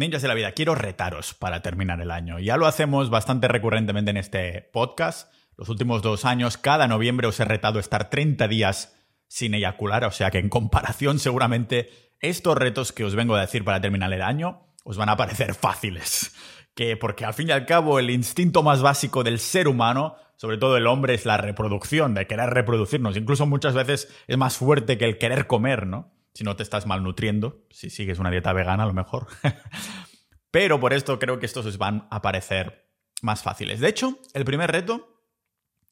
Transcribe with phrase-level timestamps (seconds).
[0.00, 2.38] Ninjas de la vida, quiero retaros para terminar el año.
[2.38, 5.30] Ya lo hacemos bastante recurrentemente en este podcast.
[5.58, 8.96] Los últimos dos años, cada noviembre os he retado estar 30 días
[9.28, 13.62] sin eyacular, o sea que en comparación seguramente estos retos que os vengo a decir
[13.62, 16.34] para terminar el año os van a parecer fáciles.
[16.74, 20.56] Que porque al fin y al cabo el instinto más básico del ser humano, sobre
[20.56, 23.18] todo el hombre, es la reproducción, de querer reproducirnos.
[23.18, 26.10] Incluso muchas veces es más fuerte que el querer comer, ¿no?
[26.34, 29.26] Si no te estás malnutriendo, si sigues una dieta vegana a lo mejor.
[30.50, 32.90] Pero por esto creo que estos os van a parecer
[33.22, 33.80] más fáciles.
[33.80, 35.22] De hecho, el primer reto,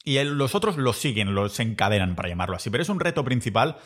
[0.05, 3.77] y los otros los siguen, los encadenan para llamarlo así, pero es un reto principal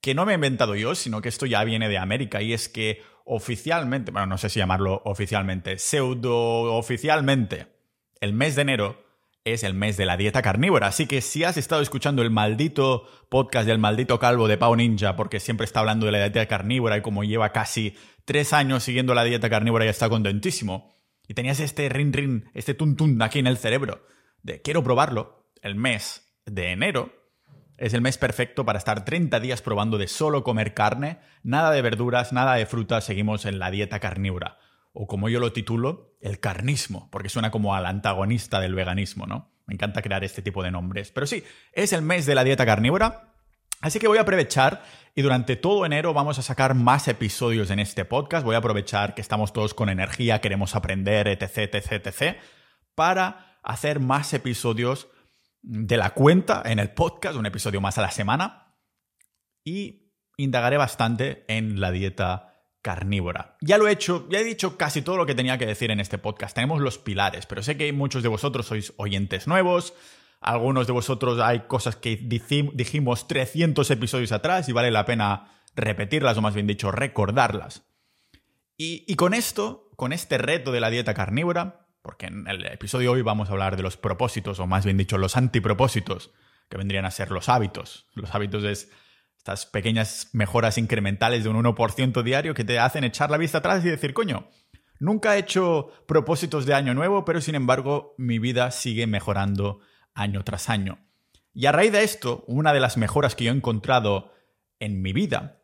[0.00, 2.68] que no me he inventado yo, sino que esto ya viene de América y es
[2.68, 7.66] que oficialmente, bueno, no sé si llamarlo oficialmente, pseudo oficialmente,
[8.20, 9.05] el mes de enero
[9.46, 10.88] es el mes de la dieta carnívora.
[10.88, 15.14] Así que si has estado escuchando el maldito podcast del maldito calvo de Pau Ninja,
[15.14, 19.14] porque siempre está hablando de la dieta carnívora y como lleva casi tres años siguiendo
[19.14, 20.96] la dieta carnívora y está contentísimo,
[21.28, 24.04] y tenías este rin rin, este tun aquí en el cerebro,
[24.42, 27.12] de quiero probarlo, el mes de enero
[27.78, 31.82] es el mes perfecto para estar 30 días probando de solo comer carne, nada de
[31.82, 34.58] verduras, nada de frutas, seguimos en la dieta carnívora.
[34.98, 39.52] O como yo lo titulo, el carnismo, porque suena como al antagonista del veganismo, ¿no?
[39.66, 41.12] Me encanta crear este tipo de nombres.
[41.12, 43.34] Pero sí, es el mes de la dieta carnívora.
[43.82, 44.82] Así que voy a aprovechar
[45.14, 48.42] y durante todo enero vamos a sacar más episodios en este podcast.
[48.42, 52.36] Voy a aprovechar que estamos todos con energía, queremos aprender, etc, etc, etc,
[52.94, 55.08] para hacer más episodios
[55.60, 58.78] de la cuenta en el podcast, un episodio más a la semana,
[59.62, 62.55] y indagaré bastante en la dieta
[62.86, 63.56] carnívora.
[63.60, 65.98] Ya lo he hecho, ya he dicho casi todo lo que tenía que decir en
[65.98, 66.54] este podcast.
[66.54, 69.92] Tenemos los pilares, pero sé que muchos de vosotros sois oyentes nuevos,
[70.40, 76.38] algunos de vosotros hay cosas que dijimos 300 episodios atrás y vale la pena repetirlas,
[76.38, 77.82] o más bien dicho, recordarlas.
[78.76, 83.22] Y, con esto, con este reto de la dieta carnívora, porque en el episodio hoy
[83.22, 86.30] vamos a hablar de los propósitos, o más bien dicho, los antipropósitos,
[86.68, 88.06] que vendrían a ser los hábitos.
[88.14, 88.92] Los hábitos es
[89.46, 93.84] estas pequeñas mejoras incrementales de un 1% diario que te hacen echar la vista atrás
[93.84, 94.48] y decir, coño,
[94.98, 99.78] nunca he hecho propósitos de año nuevo, pero sin embargo mi vida sigue mejorando
[100.14, 100.98] año tras año.
[101.54, 104.32] Y a raíz de esto, una de las mejoras que yo he encontrado
[104.80, 105.62] en mi vida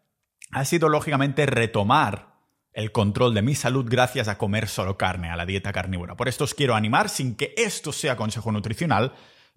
[0.53, 2.37] ha sido lógicamente retomar
[2.73, 6.15] el control de mi salud gracias a comer solo carne, a la dieta carnívora.
[6.15, 9.13] Por esto os quiero animar, sin que esto sea consejo nutricional,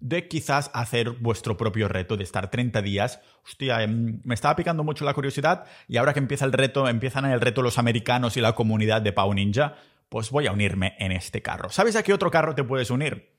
[0.08, 3.20] de quizás hacer vuestro propio reto de estar 30 días.
[3.44, 7.24] Hostia, em, me estaba picando mucho la curiosidad y ahora que empieza el reto, empiezan
[7.24, 9.74] el reto los americanos y la comunidad de Pau Ninja,
[10.08, 11.70] pues voy a unirme en este carro.
[11.70, 13.34] ¿Sabes a qué otro carro te puedes unir?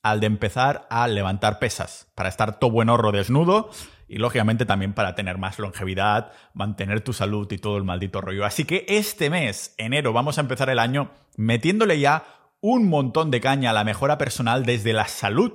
[0.00, 3.70] Al de empezar a levantar pesas, para estar todo buen horro desnudo
[4.06, 8.44] y lógicamente también para tener más longevidad, mantener tu salud y todo el maldito rollo.
[8.44, 12.24] Así que este mes, enero, vamos a empezar el año metiéndole ya
[12.60, 15.54] un montón de caña a la mejora personal desde la salud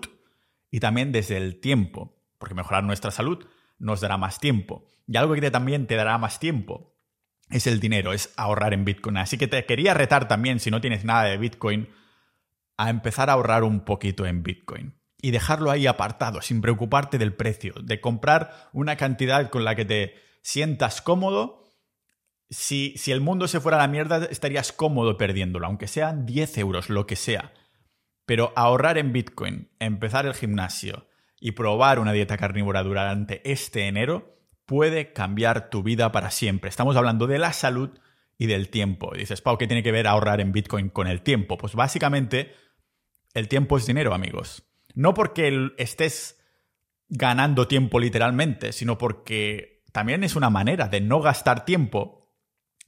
[0.71, 3.45] y también desde el tiempo, porque mejorar nuestra salud
[3.79, 4.85] nos dará más tiempo.
[5.07, 6.97] Y algo que también te dará más tiempo
[7.49, 9.17] es el dinero, es ahorrar en Bitcoin.
[9.17, 11.89] Así que te quería retar también, si no tienes nada de Bitcoin,
[12.77, 17.33] a empezar a ahorrar un poquito en Bitcoin y dejarlo ahí apartado, sin preocuparte del
[17.33, 21.63] precio, de comprar una cantidad con la que te sientas cómodo.
[22.49, 26.57] Si, si el mundo se fuera a la mierda, estarías cómodo perdiéndolo, aunque sean 10
[26.59, 27.53] euros, lo que sea.
[28.27, 31.07] Pero ahorrar en Bitcoin, empezar el gimnasio
[31.39, 36.69] y probar una dieta carnívora durante este enero puede cambiar tu vida para siempre.
[36.69, 37.97] Estamos hablando de la salud
[38.37, 39.13] y del tiempo.
[39.15, 41.57] dices, Pau, ¿qué tiene que ver ahorrar en Bitcoin con el tiempo?
[41.57, 42.53] Pues básicamente,
[43.33, 44.63] el tiempo es dinero, amigos.
[44.93, 46.37] No porque estés
[47.07, 52.35] ganando tiempo literalmente, sino porque también es una manera de no gastar tiempo.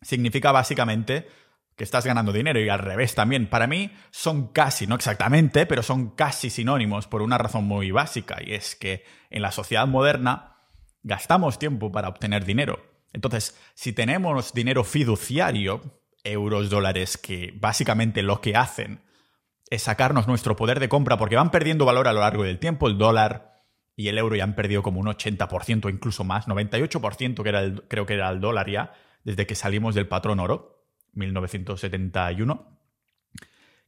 [0.02, 1.30] Significa básicamente
[1.79, 3.47] que estás ganando dinero y al revés también.
[3.50, 8.38] Para mí son casi, no exactamente, pero son casi sinónimos por una razón muy básica
[8.45, 10.57] y es que en la sociedad moderna
[11.03, 12.84] gastamos tiempo para obtener dinero.
[13.13, 15.81] Entonces, si tenemos dinero fiduciario,
[16.25, 19.02] euros, dólares, que básicamente lo que hacen
[19.70, 22.90] es sacarnos nuestro poder de compra porque van perdiendo valor a lo largo del tiempo.
[22.90, 23.64] El dólar
[23.96, 27.84] y el euro ya han perdido como un 80%, incluso más, 98% que era el,
[27.84, 28.91] creo que era el dólar ya,
[29.23, 30.78] desde que salimos del patrón oro,
[31.14, 32.79] 1971,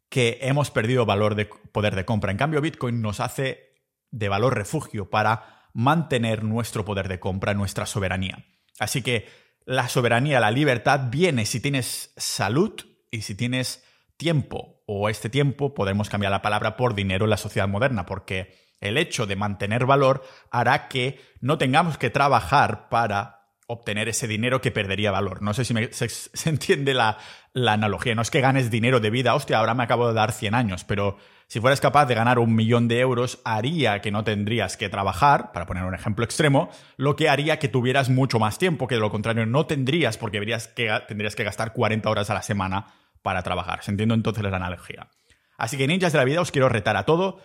[0.10, 2.32] que hemos perdido valor de poder de compra.
[2.32, 3.72] En cambio, Bitcoin nos hace
[4.12, 8.46] de valor refugio para mantener nuestro poder de compra, nuestra soberanía.
[8.80, 9.28] Así que
[9.66, 12.74] la soberanía, la libertad viene si tienes salud
[13.10, 13.84] y si tienes
[14.18, 18.76] tiempo o este tiempo, podemos cambiar la palabra por dinero en la sociedad moderna, porque
[18.80, 23.41] el hecho de mantener valor hará que no tengamos que trabajar para
[23.72, 25.42] obtener ese dinero que perdería valor.
[25.42, 27.18] No sé si se, entiende la,
[27.54, 28.16] la, analogía.
[28.16, 30.84] No es que ganes dinero de vida, hostia, ahora me acabo de dar 100 años,
[30.84, 34.90] pero si fueras capaz de ganar un millón de euros, haría que no tendrías que
[34.90, 38.96] trabajar, para poner un ejemplo extremo, lo que haría que tuvieras mucho más tiempo, que
[38.96, 42.42] de lo contrario no tendrías, porque verías que, tendrías que gastar 40 horas a la
[42.42, 42.88] semana
[43.22, 43.84] para trabajar.
[43.84, 45.10] ¿Se entiende entonces la analogía?
[45.58, 47.40] Así que ninjas de la vida os quiero retar a todo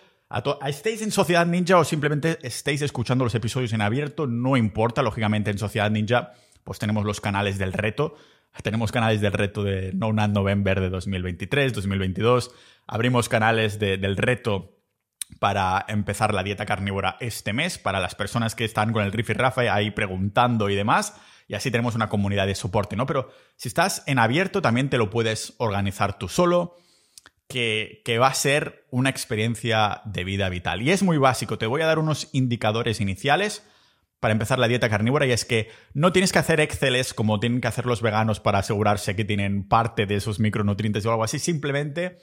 [0.65, 4.27] ¿Estáis en Sociedad Ninja o simplemente estáis escuchando los episodios en abierto?
[4.27, 6.33] No importa, lógicamente en Sociedad Ninja
[6.67, 8.15] pues tenemos los canales del reto.
[8.61, 12.51] Tenemos canales del reto de No Nut November de 2023, 2022.
[12.87, 14.77] Abrimos canales del reto
[15.39, 19.29] para empezar la dieta carnívora este mes, para las personas que están con el Riff
[19.29, 21.15] y Rafa ahí preguntando y demás.
[21.47, 23.05] Y así tenemos una comunidad de soporte, ¿no?
[23.05, 26.75] Pero si estás en abierto, también te lo puedes organizar tú solo
[27.47, 30.81] que, va a ser una experiencia de vida vital.
[30.81, 33.65] Y es muy básico, te voy a dar unos indicadores iniciales
[34.19, 37.61] para empezar la dieta carnívora y es que no tienes que hacer Exceles como tienen
[37.61, 41.37] que hacer los veganos para asegurarse que tienen parte de esos micronutrientes o algo así,
[41.39, 42.17] simplemente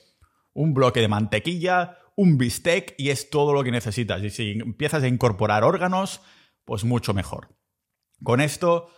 [0.52, 4.22] un bloque de mantequilla, un bistec y es todo lo que necesitas.
[4.22, 6.20] Y si empiezas a incorporar órganos,
[6.64, 7.56] pues mucho mejor.
[8.22, 8.88] Con esto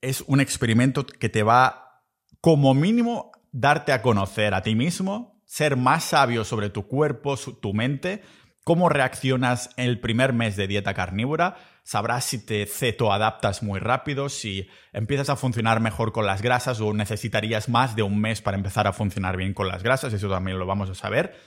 [0.00, 2.02] es un experimento que te va
[2.40, 7.72] como mínimo darte a conocer a ti mismo, ser más sabio sobre tu cuerpo, tu
[7.74, 8.22] mente,
[8.64, 14.30] cómo reaccionas en el primer mes de dieta carnívora, sabrás si te cetoadaptas muy rápido,
[14.30, 18.56] si empiezas a funcionar mejor con las grasas o necesitarías más de un mes para
[18.56, 21.38] empezar a funcionar bien con las grasas, eso también lo vamos a saber.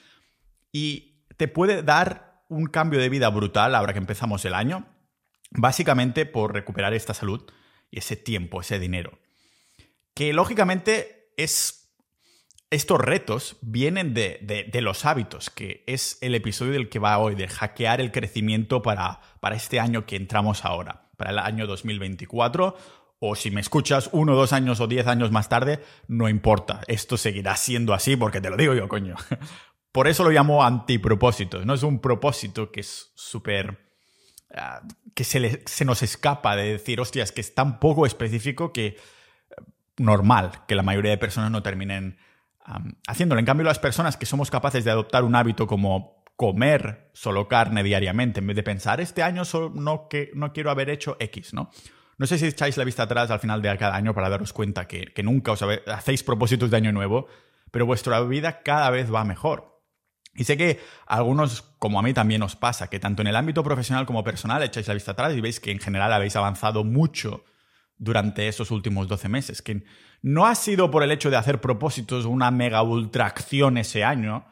[0.71, 4.88] Y te puede dar un cambio de vida brutal ahora que empezamos el año,
[5.51, 7.51] básicamente por recuperar esta salud
[7.89, 9.19] y ese tiempo, ese dinero.
[10.13, 11.86] Que lógicamente es
[12.69, 17.47] estos retos vienen de, los hábitos, que es el episodio del que va hoy, de
[17.47, 22.75] hackear el crecimiento para, para este año que entramos ahora, para el año 2024
[23.19, 26.81] o si me escuchas uno, dos años o diez años más tarde, no importa.
[26.87, 29.15] Esto seguirá siendo así porque te lo digo yo, coño.
[29.91, 31.65] Por eso lo llamo antipropósito.
[31.65, 33.87] No es un propósito que es súper...
[34.53, 34.81] Ah,
[35.15, 38.95] que se, se, nos escapa de decir, hostias, que es tan poco específico que eh,
[39.97, 42.17] normal que la mayoría de personas no terminen
[43.07, 43.39] haciéndolo.
[43.39, 47.83] En cambio, las personas que somos capaces de adoptar un hábito como comer solo carne
[47.83, 49.43] diariamente, en vez de pensar, este año
[49.73, 51.71] no, que, no quiero haber hecho X, ¿no?
[52.17, 54.87] No sé si echáis la vista atrás al final de cada año para daros cuenta
[54.87, 57.27] que, nunca os hacéis propósitos de año nuevo,
[57.71, 59.83] pero vuestra vida cada vez va mejor.
[60.33, 63.35] Y sé que a algunos, como a mí también os pasa, que tanto en el
[63.35, 66.83] ámbito profesional como personal echáis la vista atrás y veis que en general habéis avanzado
[66.83, 67.43] mucho
[67.97, 69.83] durante esos últimos 12 meses, que
[70.21, 74.45] no ha sido por el hecho de hacer propósitos una mega ultra acción ese año,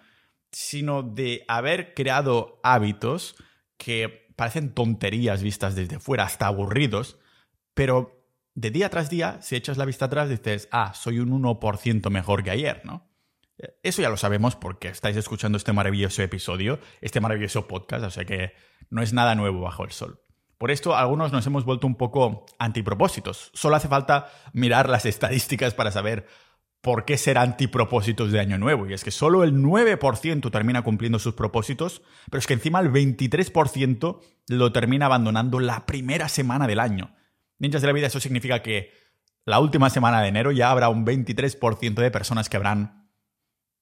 [0.52, 3.36] sino de haber creado hábitos
[3.78, 7.20] que parecen tonterías vistas desde fuera, hasta aburridos,
[7.74, 12.10] pero de día tras día, si echas la vista atrás, dices, ah, soy un 1%
[12.10, 13.10] mejor que ayer, ¿no?
[13.84, 18.26] Eso ya lo sabemos porque estáis escuchando este maravilloso episodio, este maravilloso podcast, o sea
[18.26, 18.54] que
[18.90, 20.25] no es nada nuevo bajo el sol.
[20.58, 23.52] Por esto, algunos nos hemos vuelto un poco antipropósitos.
[23.54, 26.28] Solo hace falta mirar las estadísticas para saber
[26.86, 28.88] por qué ser antipropósitos de Año Nuevo.
[28.88, 32.92] Y es que solo el 9% termina cumpliendo sus propósitos, pero es que encima el
[32.92, 37.16] 23% lo termina abandonando la primera semana del año.
[37.58, 38.94] Ninjas de la vida, eso significa que
[39.46, 43.10] la última semana de enero ya habrá un 23% de personas que habrán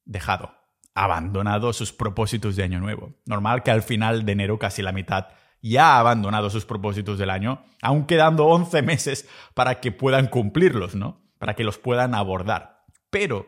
[0.05, 0.53] dejado,
[0.95, 3.15] abandonado sus propósitos de Año Nuevo.
[3.25, 5.27] Normal que al final de enero casi la mitad
[5.63, 10.93] ya ha abandonado sus propósitos del año, aún quedando 11 meses para que puedan cumplirlos,
[10.93, 11.23] ¿no?
[11.39, 12.85] Para que los puedan abordar.
[13.09, 13.47] Pero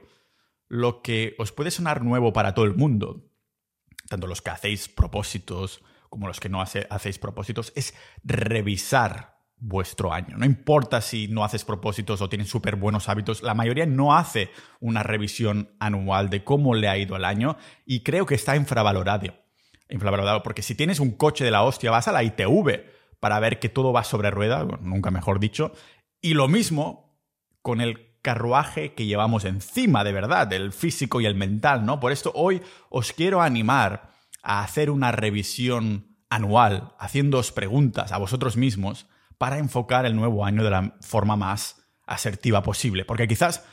[0.67, 3.25] lo que os puede sonar nuevo para todo el mundo,
[4.07, 7.93] tanto los que hacéis propósitos como los que no hacéis propósitos, es
[8.23, 10.37] revisar vuestro año.
[10.37, 14.51] No importa si no haces propósitos o tienes súper buenos hábitos, la mayoría no hace
[14.79, 19.44] una revisión anual de cómo le ha ido el año y creo que está infravalorado
[19.89, 22.85] infravalorado, porque si tienes un coche de la hostia, vas a la ITV
[23.19, 25.71] para ver que todo va sobre rueda, nunca mejor dicho,
[26.21, 27.19] y lo mismo
[27.61, 31.99] con el carruaje que llevamos encima, de verdad, el físico y el mental, ¿no?
[31.99, 34.09] Por esto hoy os quiero animar
[34.41, 40.63] a hacer una revisión anual, haciéndoos preguntas a vosotros mismos para enfocar el nuevo año
[40.63, 43.05] de la forma más asertiva posible.
[43.05, 43.63] Porque quizás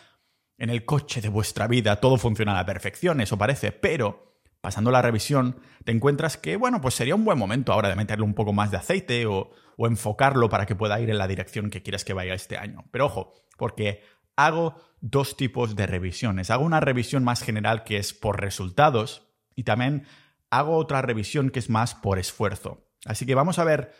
[0.59, 4.32] en el coche de vuestra vida todo funciona a la perfección, eso parece, pero
[4.63, 8.25] pasando la revisión, te encuentras que, bueno, pues sería un buen momento ahora de meterle
[8.25, 11.83] un poco más de aceite o, enfocarlo para que pueda ir en la dirección que
[11.83, 12.85] quieras que vaya este año.
[12.93, 14.01] Pero ojo, porque
[14.37, 16.51] hago dos tipos de revisiones.
[16.51, 19.27] Hago una revisión más general que es por resultados
[19.57, 20.07] y también
[20.51, 22.87] hago otra revisión que es más por esfuerzo.
[23.07, 23.93] Así que vamos a ver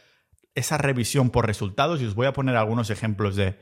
[0.55, 3.59] esa revisión por resultados y os voy a poner algunos ejemplos de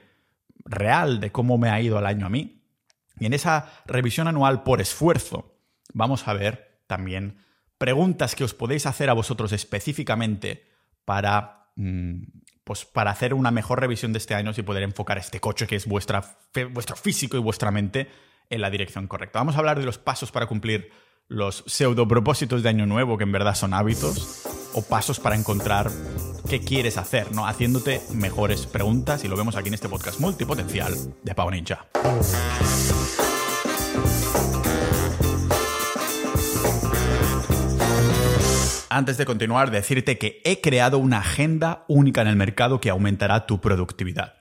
[0.66, 2.66] real de cómo me ha ido el año a mí.
[3.18, 5.56] Y en esa revisión anual por esfuerzo
[5.94, 7.38] vamos a ver también
[7.78, 10.66] preguntas que os podéis hacer a vosotros específicamente
[11.04, 12.24] para, mm,
[12.64, 15.76] pues para hacer una mejor revisión de este año y poder enfocar este coche que
[15.76, 16.36] es vuestra,
[16.72, 18.08] vuestro físico y vuestra mente
[18.50, 19.38] en la dirección correcta.
[19.38, 20.90] Vamos a hablar de los pasos para cumplir
[21.28, 24.42] los pseudo propósitos de año nuevo, que en verdad son hábitos,
[24.74, 25.88] o pasos para encontrar
[26.48, 27.46] qué quieres hacer, ¿no?
[27.46, 30.92] Haciéndote mejores preguntas y lo vemos aquí en este podcast multipotencial
[31.22, 31.86] de Pau Ninja.
[38.92, 43.46] Antes de continuar, decirte que he creado una agenda única en el mercado que aumentará
[43.46, 44.34] tu productividad.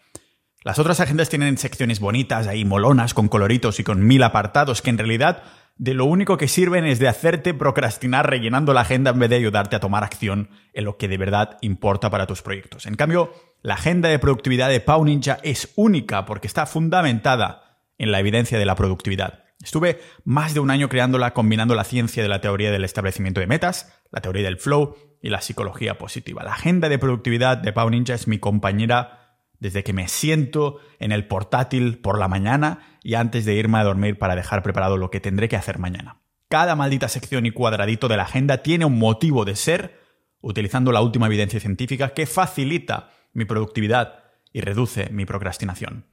[0.63, 4.89] Las otras agendas tienen secciones bonitas, ahí molonas, con coloritos y con mil apartados que
[4.89, 5.44] en realidad
[5.77, 9.36] de lo único que sirven es de hacerte procrastinar rellenando la agenda en vez de
[9.36, 12.88] ayudarte a tomar acción en lo que de verdad importa para tus proyectos.
[12.88, 18.12] En cambio, la agenda de productividad de Pau Ninja es única porque está fundamentada en
[18.12, 19.38] la evidencia de la productividad.
[19.63, 23.48] Estuve más de un año creándola combinando la ciencia de la teoría del establecimiento de
[23.48, 26.44] metas, la teoría del flow y la psicología positiva.
[26.44, 31.12] La agenda de productividad de Pau Ninja es mi compañera desde que me siento en
[31.12, 35.12] el portátil por la mañana y antes de irme a dormir para dejar preparado lo
[35.12, 36.22] que tendré que hacer mañana.
[36.48, 40.00] Cada maldita sección y cuadradito de la agenda tiene un motivo de ser,
[40.42, 44.24] utilizando la última evidencia científica que facilita mi productividad
[44.54, 46.06] y reduce mi procrastinación.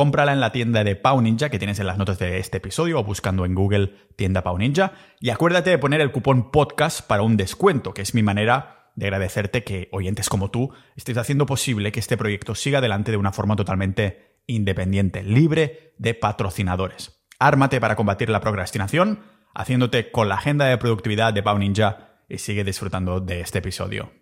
[0.00, 2.98] Cómprala en la tienda de Pau Ninja que tienes en las notas de este episodio
[2.98, 7.20] o buscando en Google tienda Pau Ninja y acuérdate de poner el cupón podcast para
[7.22, 11.92] un descuento, que es mi manera de agradecerte que oyentes como tú estéis haciendo posible
[11.92, 17.22] que este proyecto siga adelante de una forma totalmente independiente, libre de patrocinadores.
[17.38, 19.20] Ármate para combatir la procrastinación,
[19.54, 24.14] haciéndote con la agenda de productividad de Pau Ninja y sigue disfrutando de este episodio.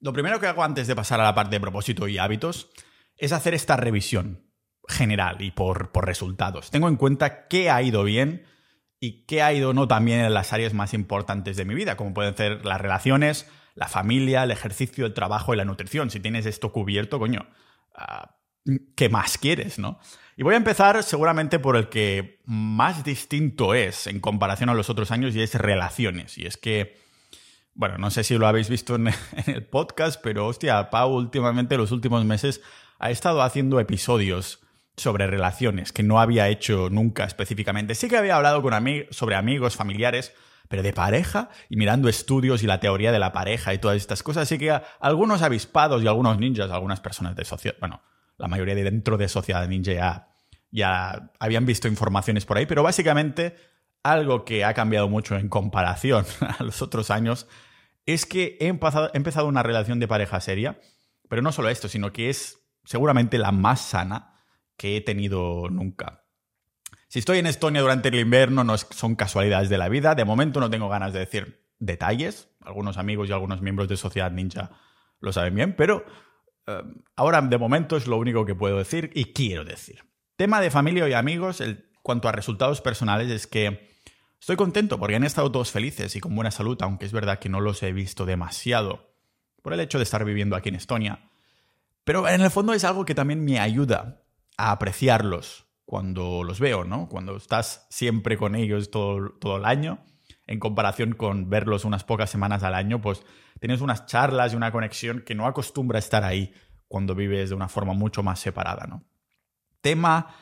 [0.00, 2.68] Lo primero que hago antes de pasar a la parte de propósito y hábitos
[3.16, 4.44] es hacer esta revisión
[4.88, 6.70] general y por, por resultados.
[6.70, 8.44] Tengo en cuenta qué ha ido bien
[9.00, 12.14] y qué ha ido no también en las áreas más importantes de mi vida, como
[12.14, 16.10] pueden ser las relaciones, la familia, el ejercicio, el trabajo y la nutrición.
[16.10, 17.46] Si tienes esto cubierto, coño,
[17.94, 18.36] ah,
[18.96, 19.98] ¿qué más quieres, no?
[20.36, 24.90] Y voy a empezar seguramente por el que más distinto es en comparación a los
[24.90, 26.38] otros años y es relaciones.
[26.38, 26.98] Y es que,
[27.74, 29.08] bueno, no sé si lo habéis visto en,
[29.46, 32.62] el podcast, pero hostia, Pau últimamente, los últimos meses,
[32.98, 34.63] ha estado haciendo episodios
[34.96, 37.94] sobre relaciones que no había hecho nunca específicamente.
[37.94, 38.74] Sí que había hablado con
[39.10, 40.34] sobre amigos, familiares,
[40.68, 44.22] pero de pareja y mirando estudios y la teoría de la pareja y todas estas
[44.22, 44.44] cosas.
[44.44, 48.02] Así que algunos avispados y algunos ninjas, algunas personas de sociedad, bueno,
[48.38, 50.28] la mayoría de dentro de sociedad ninja ya,
[50.70, 53.56] ya habían visto informaciones por ahí, pero básicamente
[54.02, 56.24] algo que ha cambiado mucho en comparación
[56.58, 57.46] a los otros años
[58.06, 60.78] es que he empezado, he empezado una relación de pareja seria,
[61.28, 64.33] pero no solo esto, sino que es seguramente la más sana
[64.76, 66.24] que he tenido nunca.
[67.08, 70.14] Si estoy en Estonia durante el invierno, no son casualidades de la vida.
[70.14, 72.48] De momento no tengo ganas de decir detalles.
[72.60, 74.72] Algunos amigos y algunos miembros de Sociedad Ninja
[75.20, 76.04] lo saben bien, pero
[76.66, 76.82] eh,
[77.16, 80.04] ahora de momento es lo único que puedo decir y quiero decir.
[80.36, 81.62] Tema de familia y amigos,
[82.02, 83.90] cuanto a resultados personales, es que
[84.40, 87.48] estoy contento porque han estado todos felices y con buena salud, aunque es verdad que
[87.48, 89.14] no los he visto demasiado
[89.62, 91.30] por el hecho de estar viviendo aquí en Estonia.
[92.02, 94.23] Pero en el fondo es algo que también me ayuda
[94.56, 97.08] a apreciarlos cuando los veo, ¿no?
[97.08, 100.04] Cuando estás siempre con ellos todo, todo el año,
[100.46, 103.24] en comparación con verlos unas pocas semanas al año, pues
[103.60, 106.52] tienes unas charlas y una conexión que no acostumbra estar ahí
[106.88, 109.04] cuando vives de una forma mucho más separada, ¿no?
[109.80, 110.34] Tema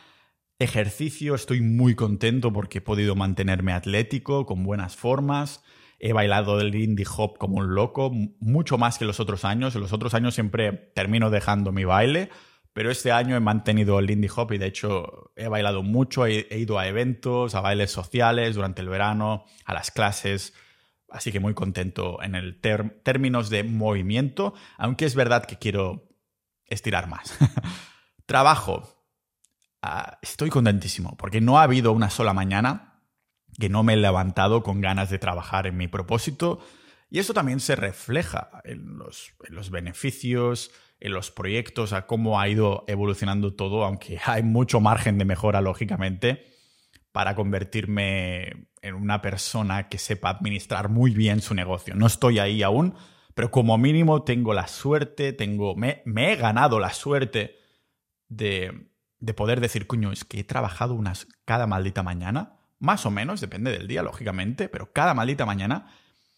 [0.59, 5.63] ejercicio, estoy muy contento porque he podido mantenerme atlético, con buenas formas.
[5.99, 9.75] He bailado el indie hop como un loco, mucho más que los otros años.
[9.75, 12.31] En los otros años siempre termino dejando mi baile,
[12.73, 16.47] pero este año he mantenido el Lindy Hop y de hecho he bailado mucho, he,
[16.59, 20.55] ido a eventos, a bailes sociales durante el verano, a las clases.
[21.11, 26.09] Así que muy contento en el términos de movimiento, aunque es verdad que quiero
[26.65, 27.37] estirar más.
[28.27, 29.05] Trabajo.
[29.83, 33.03] Ah, estoy contentísimo porque no ha habido una sola mañana
[33.59, 36.61] que no me he levantado con ganas de trabajar en mi propósito
[37.11, 40.71] y eso también se refleja en los, en los beneficios,
[41.03, 45.61] en los proyectos, a cómo ha ido evolucionando todo, aunque hay mucho margen de mejora,
[45.61, 46.47] lógicamente,
[47.11, 51.95] para convertirme en una persona que sepa administrar muy bien su negocio.
[51.97, 52.95] No estoy ahí aún,
[53.35, 57.57] pero como mínimo tengo la suerte, tengo, me, he ganado la suerte
[58.29, 63.11] de, de poder decir, coño, es que he trabajado unas cada maldita mañana, más o
[63.11, 65.93] menos, depende del día, lógicamente, pero cada maldita mañana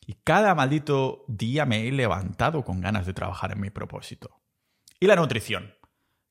[0.06, 4.43] Y cada maldito día me he levantado con ganas de trabajar en mi propósito.
[5.04, 5.74] Y la nutrición,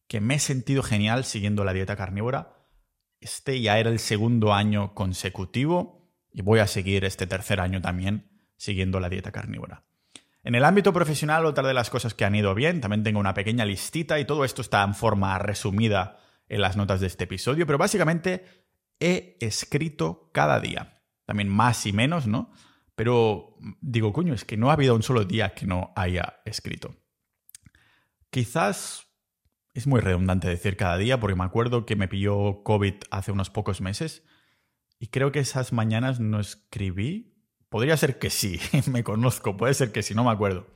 [0.08, 2.56] que me he sentido genial siguiendo la dieta carnívora.
[3.20, 8.32] Este ya era el segundo año consecutivo y voy a seguir este tercer año también
[8.58, 9.84] siguiendo la dieta carnívora.
[10.44, 13.36] En el ámbito profesional, otra de las cosas que han ido bien, también tengo una
[13.36, 16.18] pequeña listita y todo esto está en forma resumida
[16.50, 18.65] en las notas de este episodio, pero básicamente
[19.00, 21.00] he escrito cada día.
[21.25, 22.51] También más y menos, ¿no?
[22.96, 26.96] Pero digo, coño, es que no ha habido un solo día que no haya escrito.
[28.33, 29.07] Quizás
[29.73, 33.49] es muy redundante decir cada día, porque me acuerdo que me pilló COVID hace unos
[33.49, 34.23] pocos meses
[34.99, 37.33] y creo que esas mañanas no escribí
[37.73, 38.59] Podría ser que sí,
[38.91, 40.67] me conozco, puede ser que sí, no me acuerdo.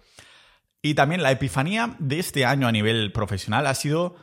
[0.82, 4.16] Y también la epifanía de este año a nivel profesional ha sido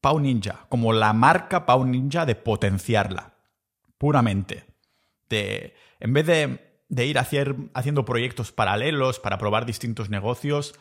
[0.00, 3.36] Pau Ninja, como la marca Pau Ninja de potenciarla,
[3.96, 4.64] puramente.
[5.28, 10.74] De, en vez de, ir haciendo proyectos paralelos para probar distintos negocios,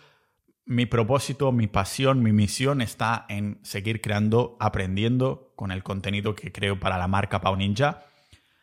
[0.69, 6.51] mi propósito, mi pasión, mi misión está en seguir creando, aprendiendo con el contenido que
[6.51, 8.05] creo para la marca Pau Ninja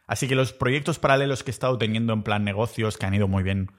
[0.06, 3.26] Así que los proyectos paralelos que he estado teniendo en plan negocios que han ido
[3.26, 3.72] muy bien,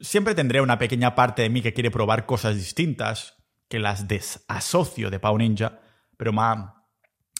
[0.00, 3.36] siempre tendré una pequeña parte de mí que quiere probar cosas distintas,
[3.68, 5.80] que las desasocio de Pau Ninja,
[6.16, 6.86] pero ma,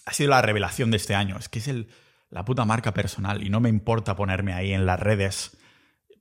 [0.05, 1.37] ha sido la revelación de este año.
[1.39, 1.89] Es que es el,
[2.29, 5.57] la puta marca personal y no me importa ponerme ahí en las redes.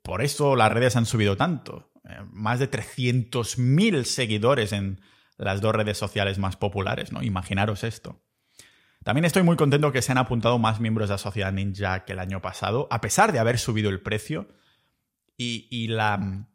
[0.02, 1.89] Por eso las redes han subido tanto.
[2.08, 5.00] Eh, más de 300.000 seguidores en
[5.36, 7.22] las dos redes sociales más populares, ¿no?
[7.22, 8.22] Imaginaros esto.
[9.04, 12.12] También estoy muy contento que se han apuntado más miembros de la Sociedad Ninja que
[12.12, 14.48] el año pasado, a pesar de haber subido el precio.
[15.42, 16.46] Y, la.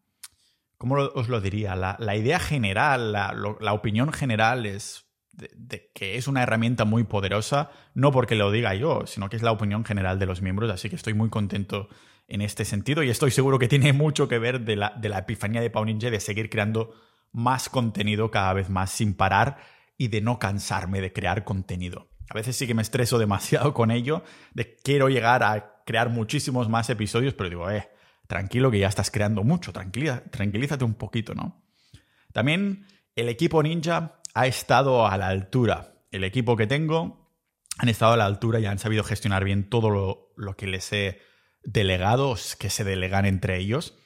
[0.78, 1.76] ¿Cómo os lo diría?
[1.76, 8.12] La, idea general, la, opinión general es de, que es una herramienta muy poderosa, no
[8.12, 10.96] porque lo diga yo, sino que es la opinión general de los miembros, así que
[10.96, 11.90] estoy muy contento
[12.28, 15.20] en este sentido y estoy seguro que tiene mucho que ver de la, de la
[15.20, 16.94] epifanía de Pau Ninja de seguir creando
[17.32, 19.58] más contenido cada vez más sin parar
[19.98, 22.10] y de no cansarme de crear contenido.
[22.30, 26.70] A veces sí que me estreso demasiado con ello, de quiero llegar a crear muchísimos
[26.70, 27.90] más episodios, pero digo, eh,
[28.28, 31.64] tranquilo que ya estás creando mucho, tranquilízate un poquito, ¿no?
[32.34, 35.94] También el equipo ninja ha estado a la altura.
[36.12, 37.32] El equipo que tengo
[37.78, 40.92] han estado a la altura y han sabido gestionar bien todo lo, lo que les
[40.92, 41.22] he
[41.66, 43.98] delegado, que se delegan entre ellos.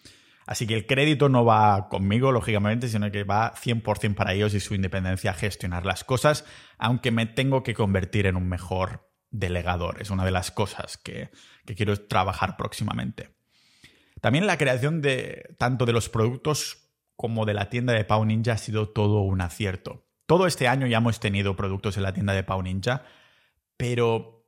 [0.48, 4.60] Así que el crédito no va conmigo, lógicamente, sino que va 100% para ellos y
[4.60, 6.44] su independencia a gestionar las cosas,
[6.80, 10.02] aunque me tengo que convertir en un mejor delegador.
[10.02, 11.30] Es una de las cosas que,
[11.76, 13.30] quiero trabajar próximamente.
[14.22, 18.54] También la creación de tanto de los productos como de la tienda de Pau Ninja
[18.54, 20.08] ha sido todo un acierto.
[20.26, 23.04] Todo este año ya hemos tenido productos en la tienda de Pau Ninja,
[23.78, 24.48] pero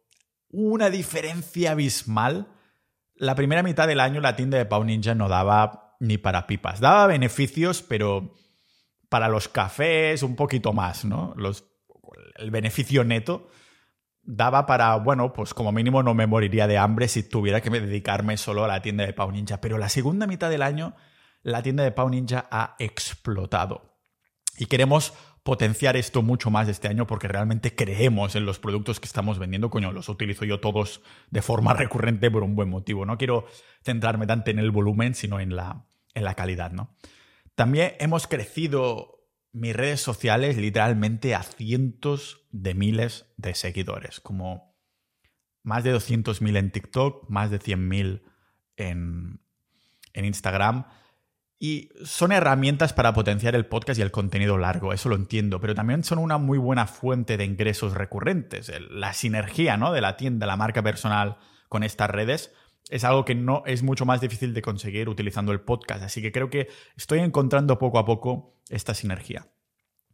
[0.49, 2.47] una diferencia abismal.
[3.21, 6.79] La primera mitad del año la tienda de Pau Ninja no daba ni para pipas.
[6.79, 8.33] Daba beneficios, pero
[9.09, 11.35] para los cafés un poquito más, ¿no?
[11.37, 11.65] Los,
[12.37, 13.47] el beneficio neto
[14.23, 18.37] daba para, bueno, pues como mínimo no me moriría de hambre si tuviera que dedicarme
[18.37, 19.61] solo a la tienda de Pau Ninja.
[19.61, 20.95] Pero la segunda mitad del año,
[21.43, 23.99] la tienda de Pau Ninja ha explotado.
[24.57, 29.07] Y queremos potenciar esto mucho más este año porque realmente creemos en los productos que
[29.07, 29.69] estamos vendiendo.
[29.69, 31.01] Coño, los utilizo yo todos
[31.31, 33.05] de forma recurrente por un buen motivo.
[33.05, 33.45] No quiero
[33.83, 36.95] centrarme tanto en el volumen, sino en la, en la calidad, ¿no?
[37.55, 44.77] También hemos crecido mis redes sociales literalmente a cientos de miles de seguidores, como
[45.63, 48.21] más de 200.000 en TikTok, más de 100.000
[48.77, 49.41] en,
[50.13, 50.85] en Instagram.
[51.63, 55.75] Y son herramientas para potenciar el podcast y el contenido largo, eso lo entiendo, pero
[55.75, 58.71] también son una muy buena fuente de ingresos recurrentes.
[58.89, 59.93] La sinergia ¿no?
[59.93, 61.37] de la tienda, la marca personal
[61.69, 62.51] con estas redes
[62.89, 66.01] es algo que no es mucho más difícil de conseguir utilizando el podcast.
[66.01, 69.47] Así que creo que estoy encontrando poco a poco esta sinergia.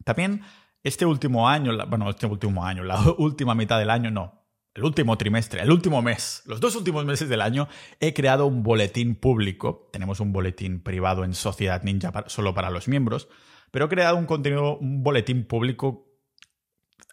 [0.03, 0.41] También
[0.83, 4.46] este último año, bueno, este último año, la última mitad del año, no,
[4.77, 7.67] el último trimestre, el último mes, los dos últimos meses del año,
[7.99, 9.89] he creado un boletín público.
[9.91, 13.27] Tenemos un boletín privado en Sociedad Ninja solo para los miembros,
[13.71, 16.05] pero he creado un contenido, un boletín público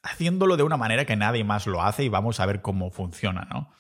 [0.03, 3.49] haciéndolo de una manera que nadie más lo hace y vamos a ver cómo funciona,
[3.51, 3.71] ¿no?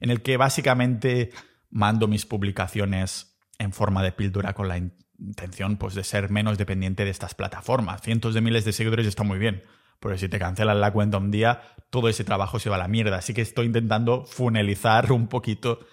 [0.00, 1.30] en el que básicamente
[1.70, 7.06] mando mis publicaciones en forma de píldora con la intención pues, de ser menos dependiente
[7.06, 8.02] de estas plataformas.
[8.02, 9.62] Cientos de miles de seguidores está muy bien,
[10.00, 12.88] pero si te cancelan la cuenta un día, todo ese trabajo se va a la
[12.88, 13.18] mierda.
[13.18, 15.86] Así que estoy intentando funelizar un poquito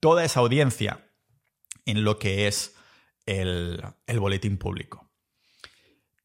[0.00, 1.10] toda esa audiencia
[1.84, 2.76] en lo que es
[3.26, 5.10] el, el boletín público.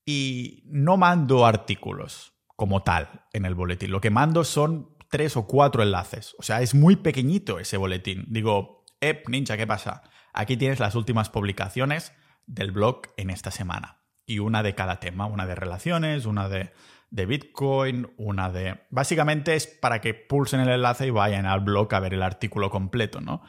[0.06, 3.91] Y no mando artículos como tal en el boletín.
[3.91, 6.36] Lo que mando son tres o cuatro enlaces.
[6.39, 8.26] O sea, es muy pequeñito ese boletín.
[8.30, 10.04] Digo, Ep, Ninja, ¿qué pasa?
[10.34, 12.13] Aquí tienes las últimas publicaciones
[12.46, 14.02] del blog en esta semana.
[14.26, 16.74] Y una de cada tema, una de relaciones, una de,
[17.13, 18.88] de Bitcoin, una de...
[18.89, 22.71] Básicamente es para que pulsen el enlace y vayan al blog a ver el artículo
[22.71, 23.43] completo, ¿no?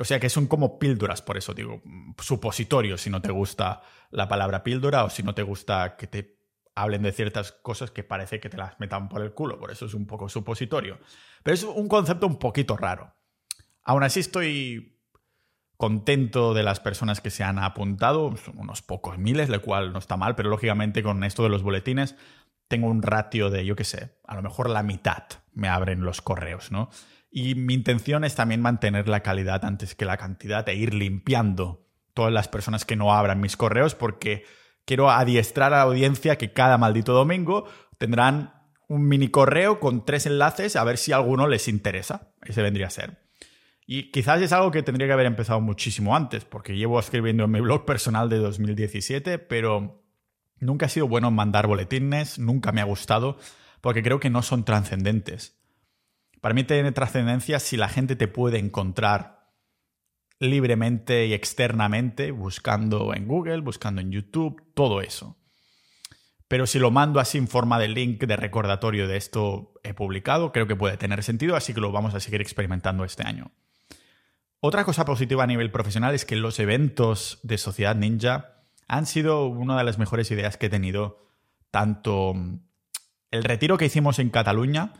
[0.00, 1.80] O sea que son como píldoras, por eso digo,
[2.18, 6.40] supositorios si no te gusta la palabra píldora o si no te gusta que te
[6.74, 9.86] hablen de ciertas cosas que parece que te las metan por el culo, por eso
[9.86, 10.98] es un poco supositorio.
[11.44, 13.14] Pero es un concepto un poquito raro.
[13.84, 14.98] Aún así estoy
[15.76, 20.16] contento de las personas que se han apuntado, unos pocos miles, lo cual no está
[20.16, 22.16] mal, pero lógicamente con esto de los boletines
[22.68, 26.20] tengo un ratio de, yo qué sé, a lo mejor la mitad me abren los
[26.20, 26.90] correos, ¿no?
[27.30, 31.86] Y mi intención es también mantener la calidad antes que la cantidad e ir limpiando
[32.14, 34.44] todas las personas que no abran mis correos porque
[34.84, 37.66] quiero adiestrar a la audiencia que cada maldito domingo
[37.98, 38.54] tendrán
[38.88, 42.34] un mini correo con tres enlaces a ver si alguno les interesa.
[42.42, 43.24] Ese vendría a ser.
[43.86, 47.50] Y quizás es algo que tendría que haber empezado muchísimo antes, porque llevo escribiendo en
[47.50, 50.03] mi blog personal de 2017, pero
[50.58, 53.38] nunca ha sido bueno mandar boletines, nunca me ha gustado,
[53.80, 55.60] porque creo que no son trascendentes.
[56.40, 59.50] Para mí tiene trascendencia si la gente te puede encontrar
[60.38, 65.38] libremente y externamente, buscando en Google, buscando en YouTube, todo eso.
[66.48, 70.52] Pero si lo mando así en forma de link de recordatorio de esto he publicado,
[70.52, 73.52] creo que puede tener sentido, así que lo vamos a seguir experimentando este año.
[74.60, 78.53] Otra cosa positiva a nivel profesional es que los eventos de Sociedad Ninja
[78.88, 81.26] han sido una de las mejores ideas que he tenido,
[81.70, 82.34] tanto
[83.30, 84.92] el retiro que hicimos en Cataluña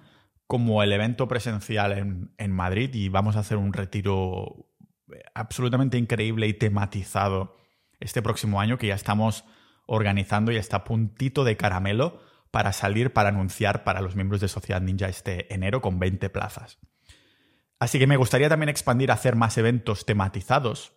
[0.46, 4.66] como el evento presencial en, en Madrid y vamos a hacer un retiro
[5.34, 7.56] absolutamente increíble y tematizado
[8.00, 9.44] este próximo año que ya estamos
[9.86, 12.20] organizando y está puntito de caramelo
[12.50, 16.78] para salir para anunciar para los miembros de Sociedad Ninja este enero con 20 plazas.
[17.78, 20.92] Así que me gustaría también expandir a hacer más eventos tematizados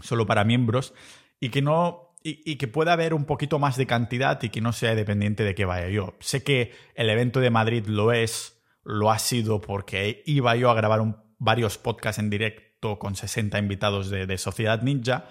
[0.00, 0.94] solo para miembros
[1.40, 4.72] y que no y, que pueda haber un poquito más de cantidad y que no
[4.72, 6.16] sea dependiente de que vaya yo.
[6.20, 10.74] Sé que el evento de Madrid lo es, lo ha sido porque iba yo a
[10.74, 11.02] grabar
[11.38, 15.26] varios podcasts en directo con 60 invitados de, Sociedad Ninja,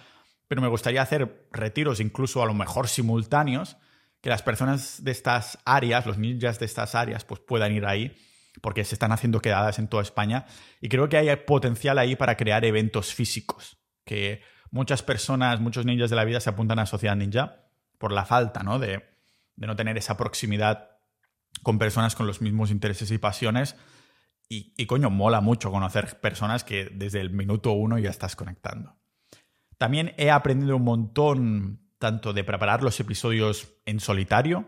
[0.47, 3.77] pero me gustaría hacer retiros incluso a lo mejor simultáneos,
[4.21, 8.15] que las personas de estas áreas, los ninjas de estas áreas, pues puedan ir ahí,
[8.61, 10.45] porque se están haciendo quedadas en toda España,
[10.79, 14.41] y creo que hay potencial ahí para crear eventos físicos, que
[14.73, 18.63] muchas personas, muchos ninjas de la vida se apuntan a Sociedad Ninja por la falta,
[18.63, 18.79] ¿no?
[18.79, 19.03] De,
[19.55, 20.97] de no tener esa proximidad
[21.61, 23.75] con personas con los mismos intereses y pasiones
[24.49, 28.95] y, coño, mola mucho conocer personas que desde el minuto uno ya estás conectando.
[29.77, 34.67] También he aprendido un montón tanto de preparar los episodios en solitario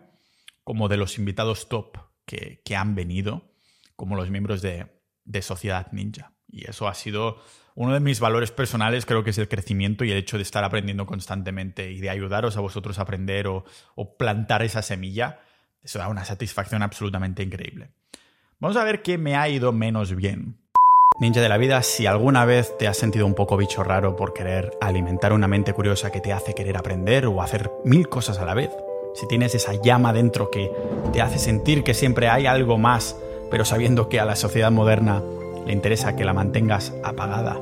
[0.63, 3.53] como de los invitados top que, han venido,
[3.95, 4.89] como los miembros de,
[5.41, 6.33] Sociedad Ninja.
[6.47, 7.37] Y eso ha sido
[7.75, 10.63] uno de mis valores personales, creo que es el crecimiento y el hecho de estar
[10.63, 13.63] aprendiendo constantemente y de ayudaros a vosotros a aprender o
[14.17, 15.39] plantar esa semilla.
[15.83, 17.91] Eso da una satisfacción absolutamente increíble.
[18.59, 20.57] Vamos a ver qué me ha ido menos bien.
[21.19, 24.33] Ninja de la vida, si alguna vez te has sentido un poco bicho raro por
[24.33, 28.45] querer alimentar una mente curiosa que te hace querer aprender o hacer mil cosas a
[28.45, 28.71] la vez,
[29.13, 30.71] si tienes esa llama dentro que
[31.13, 33.15] te hace sentir que siempre hay algo más,
[33.51, 35.21] pero sabiendo que a la sociedad moderna
[35.65, 37.58] le interesa que la mantengas apagada,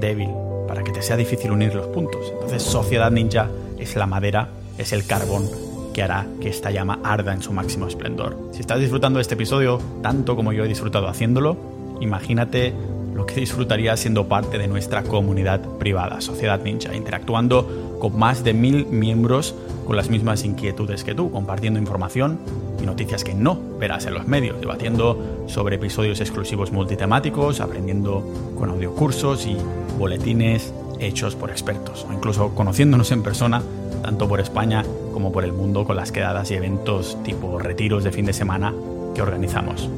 [0.00, 0.30] débil,
[0.66, 2.30] para que te sea difícil unir los puntos.
[2.32, 3.48] Entonces, Sociedad Ninja
[3.78, 5.48] es la madera, es el carbón
[5.92, 8.36] que hará que esta llama arda en su máximo esplendor.
[8.52, 11.56] Si estás disfrutando de este episodio tanto como yo he disfrutado haciéndolo,
[12.00, 12.72] imagínate
[13.14, 18.54] lo que disfrutaría siendo parte de nuestra comunidad privada, Sociedad Ninja, interactuando con más de
[18.54, 19.54] mil miembros
[19.86, 22.38] con las mismas inquietudes que tú, compartiendo información
[22.80, 28.24] y noticias que no verás en los medios, debatiendo sobre episodios exclusivos multitemáticos, aprendiendo
[28.56, 29.56] con audiocursos y
[29.98, 33.62] boletines hechos por expertos, o incluso conociéndonos en persona,
[34.02, 38.12] tanto por España como por el mundo, con las quedadas y eventos tipo retiros de
[38.12, 38.74] fin de semana
[39.14, 39.88] que organizamos.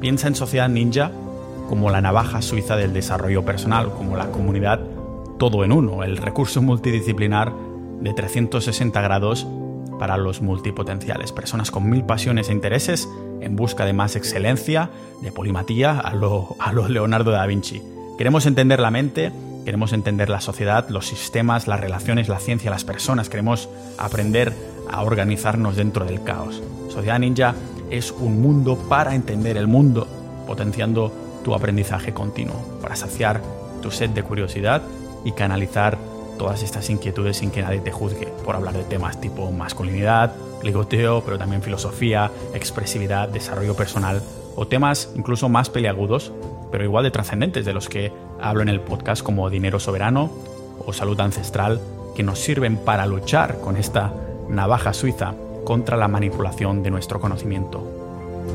[0.00, 1.10] Piensa en Sociedad Ninja
[1.68, 4.80] como la navaja suiza del desarrollo personal, como la comunidad
[5.38, 7.52] todo en uno, el recurso multidisciplinar
[8.00, 9.46] de 360 grados
[10.00, 13.08] para los multipotenciales, personas con mil pasiones e intereses
[13.40, 17.80] en busca de más excelencia, de polimatía a lo, a lo Leonardo da Vinci.
[18.18, 19.30] Queremos entender la mente
[19.64, 23.28] Queremos entender la sociedad, los sistemas, las relaciones, la ciencia, las personas.
[23.28, 24.54] Queremos aprender
[24.90, 26.62] a organizarnos dentro del caos.
[26.88, 27.54] Sociedad Ninja
[27.90, 30.08] es un mundo para entender el mundo,
[30.46, 31.12] potenciando
[31.44, 33.42] tu aprendizaje continuo, para saciar
[33.82, 34.82] tu sed de curiosidad
[35.24, 35.98] y canalizar
[36.40, 41.22] todas estas inquietudes sin que nadie te juzgue por hablar de temas tipo masculinidad, ligoteo,
[41.22, 44.22] pero también filosofía, expresividad, desarrollo personal
[44.56, 46.32] o temas incluso más peliagudos
[46.70, 50.30] pero igual de trascendentes de los que hablo en el podcast como dinero soberano
[50.86, 51.78] o salud ancestral,
[52.14, 54.14] que nos sirven para luchar con esta
[54.48, 57.84] navaja suiza contra la manipulación de nuestro conocimiento.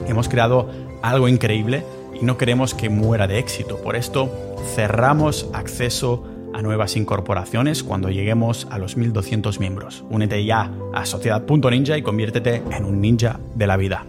[0.07, 0.69] Hemos creado
[1.03, 1.83] algo increíble
[2.19, 3.77] y no queremos que muera de éxito.
[3.77, 4.29] Por esto
[4.73, 6.23] cerramos acceso
[6.55, 10.05] a nuevas incorporaciones cuando lleguemos a los 1200 miembros.
[10.09, 14.05] Únete ya a sociedad.ninja y conviértete en un ninja de la vida.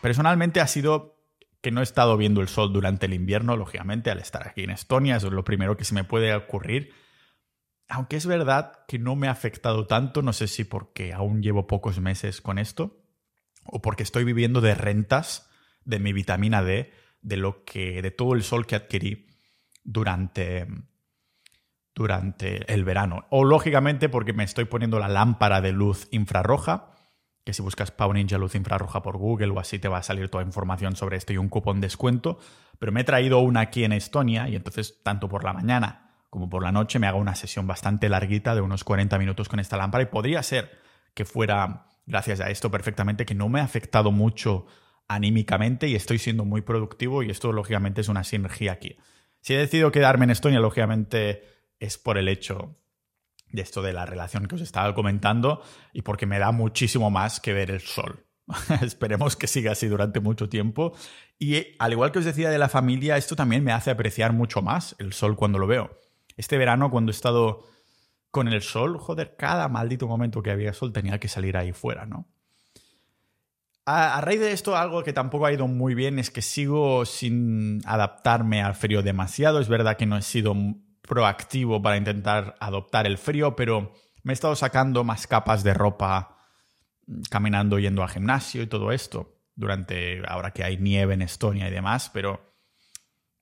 [0.00, 1.22] Personalmente ha sido
[1.60, 4.70] que no he estado viendo el sol durante el invierno, lógicamente, al estar aquí en
[4.70, 6.94] Estonia, eso es lo primero que se me puede ocurrir.
[7.88, 11.66] Aunque es verdad que no me ha afectado tanto, no sé si porque aún llevo
[11.66, 13.04] pocos meses con esto
[13.66, 15.50] o porque estoy viviendo de rentas
[15.84, 19.26] de mi vitamina D, de lo que de todo el sol que adquirí
[19.84, 20.66] durante
[21.94, 23.26] durante el verano.
[23.30, 26.90] O lógicamente porque me estoy poniendo la lámpara de luz infrarroja,
[27.44, 30.28] que si buscas Pau Ninja Luz Infrarroja por Google o así te va a salir
[30.28, 32.38] toda información sobre esto y un cupón descuento.
[32.78, 36.04] Pero me he traído una aquí en Estonia y entonces tanto por la mañana
[36.34, 39.60] como por la noche me hago una sesión bastante larguita de unos 40 minutos con
[39.60, 40.68] esta lámpara y podría ser
[41.14, 44.66] que fuera gracias a esto perfectamente que no me ha afectado mucho
[45.06, 48.96] anímicamente y estoy siendo muy productivo y esto lógicamente es una sinergia aquí.
[49.42, 52.76] Si he decidido quedarme en Estonia, lógicamente es por el hecho
[53.50, 57.40] de esto de la relación que os estaba comentando y porque me da muchísimo más
[57.40, 58.26] que ver el sol.
[58.82, 60.94] Esperemos que siga así durante mucho tiempo.
[61.38, 64.60] Y al igual que os decía de la familia, esto también me hace apreciar mucho
[64.60, 65.98] más el sol cuando lo veo.
[66.36, 67.64] Este verano, cuando he estado
[68.30, 72.06] con el sol, joder, cada maldito momento que había sol tenía que salir ahí fuera,
[72.06, 72.26] ¿no?
[73.86, 77.82] A, raíz de esto, algo que tampoco ha ido muy bien es que sigo sin
[77.84, 79.60] adaptarme al frío demasiado.
[79.60, 80.54] Es verdad que no he sido
[81.06, 86.38] proactivo para intentar adoptar el frío, pero me he estado sacando más capas de ropa
[87.06, 91.68] mm, caminando, yendo al gimnasio y todo esto, durante ahora que hay nieve en Estonia
[91.68, 92.54] y demás, pero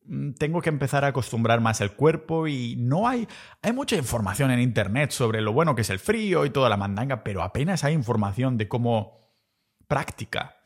[0.04, 3.28] Mm, tengo que empezar a acostumbrar más el cuerpo y no hay
[3.62, 6.76] hay mucha información en internet sobre lo bueno que es el frío y toda la
[6.76, 9.20] mandanga, pero apenas hay información de cómo
[9.86, 10.56] práctica,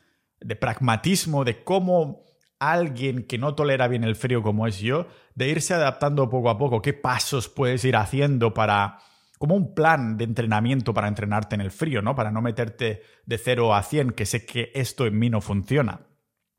[0.40, 2.24] de pragmatismo, de cómo
[2.58, 6.58] alguien que no tolera bien el frío como es yo, de irse adaptando poco a
[6.58, 8.98] poco, qué pasos puedes ir haciendo para
[9.38, 12.14] como un plan de entrenamiento para entrenarte en el frío, ¿no?
[12.14, 16.06] Para no meterte de 0 a 100, que sé que esto en mí no funciona.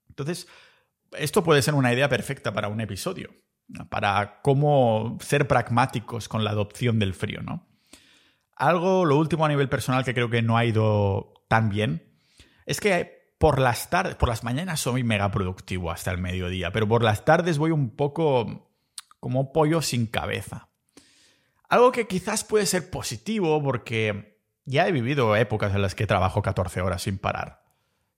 [0.09, 0.47] Entonces,
[1.13, 3.31] esto puede ser una idea perfecta para un episodio,
[3.89, 7.67] para cómo ser pragmáticos con la adopción del frío, ¿no?
[8.55, 12.21] Algo, lo último a nivel personal que creo que no ha ido tan bien,
[12.65, 16.87] es que por las tardes, por las mañanas soy mega productivo hasta el mediodía, pero
[16.87, 18.71] por las tardes voy un poco
[19.19, 20.69] como pollo sin cabeza.
[21.69, 26.41] Algo que quizás puede ser positivo porque ya he vivido épocas en las que trabajo
[26.41, 27.63] 14 horas sin parar.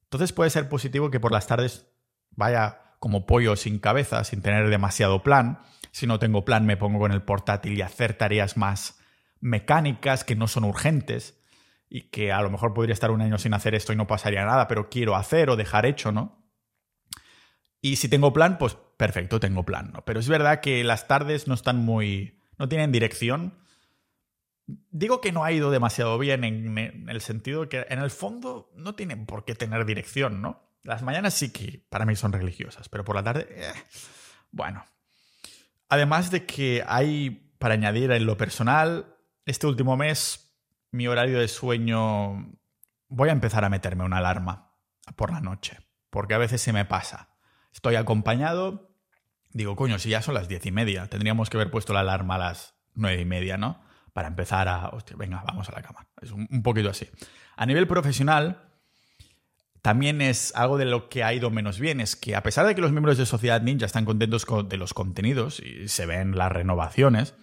[0.03, 1.87] Entonces puede ser positivo que por las tardes
[2.31, 5.61] vaya como pollo sin cabeza, sin tener demasiado plan.
[5.91, 8.99] Si no tengo plan, me pongo con el portátil y hacer tareas más
[9.41, 11.38] mecánicas que no son urgentes
[11.89, 14.45] y que a lo mejor podría estar un año sin hacer esto y no pasaría
[14.45, 16.39] nada, pero quiero hacer o dejar hecho, ¿no?
[17.81, 20.05] Y si tengo plan, pues perfecto, tengo plan, ¿no?
[20.05, 22.39] Pero es verdad que las tardes no están muy...
[22.57, 23.57] no tienen dirección.
[24.91, 28.93] Digo que no ha ido demasiado bien en, el sentido que en el fondo no
[28.93, 30.69] tienen por qué tener dirección, ¿no?
[30.83, 33.73] Las mañanas sí que para mí son religiosas, pero por la tarde, eh,
[34.51, 34.85] bueno.
[35.87, 40.48] Además de que hay, para añadir en lo personal, este último mes
[40.91, 42.53] mi horario de sueño
[43.07, 44.73] voy a empezar a meterme una alarma
[45.15, 45.77] por la noche,
[46.09, 47.29] porque a veces se me pasa.
[47.73, 48.95] Estoy acompañado,
[49.51, 52.35] digo, coño, si ya son las diez y media, tendríamos que haber puesto la alarma
[52.35, 53.81] a las nueve y media, ¿no?
[54.13, 56.07] Para empezar a, hostia, venga, vamos a la cama.
[56.21, 57.07] Es un poquito así.
[57.55, 58.69] A nivel profesional,
[59.81, 62.75] también es algo de lo que ha ido menos bien, es que a pesar de
[62.75, 66.51] que los miembros de Sociedad Ninja están contentos de los contenidos y se ven las
[66.51, 67.33] renovaciones,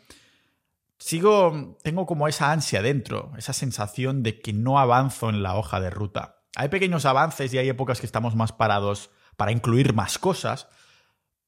[0.99, 5.81] sigo, tengo como esa ansia dentro, esa sensación de que no avanzo en la hoja
[5.81, 6.43] de ruta.
[6.57, 10.69] Hay pequeños avances y hay épocas que estamos más parados para incluir más cosas,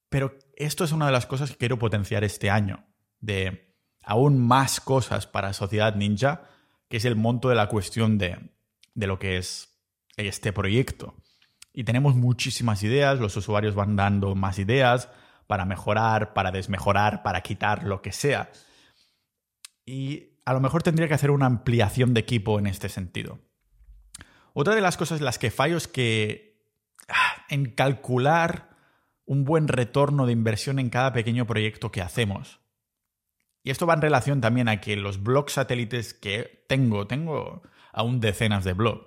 [0.08, 2.84] pero esto es una de las cosas que quiero potenciar este año,
[3.20, 6.42] de aún más cosas para Sociedad Ninja,
[6.88, 8.50] que es el monto de la cuestión de,
[8.94, 9.78] de lo que es
[10.16, 11.14] este proyecto.
[11.72, 15.08] Y tenemos muchísimas ideas, los usuarios van dando más ideas
[15.46, 18.50] para mejorar, para desmejorar, para quitar lo que sea.
[19.88, 23.38] Y a lo mejor tendría que hacer una ampliación de equipo en este sentido.
[24.53, 26.61] Otra de las cosas en las que fallo es que
[27.09, 28.77] ah, en calcular
[29.24, 32.61] un buen retorno de inversión en cada pequeño proyecto que hacemos.
[33.62, 38.20] Y esto va en relación también a que los blogs satélites que tengo, tengo aún
[38.20, 39.07] decenas de blogs.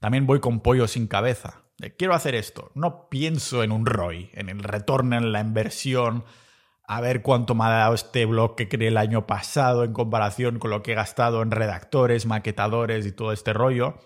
[0.00, 1.62] También voy con pollo sin cabeza.
[1.98, 2.70] quiero hacer esto.
[2.74, 6.24] No pienso en un ROI, en el retorno en la inversión,
[6.86, 10.58] a ver cuánto me ha dado este blog que creé el año pasado en comparación
[10.58, 13.98] con lo que he gastado en redactores, maquetadores y todo este rollo,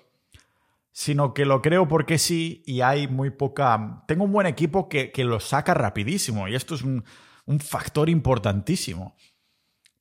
[0.93, 4.05] sino que lo creo porque sí y hay muy poca...
[4.07, 7.05] Tengo un buen equipo que, lo saca rapidísimo y esto es un,
[7.61, 9.17] factor importantísimo.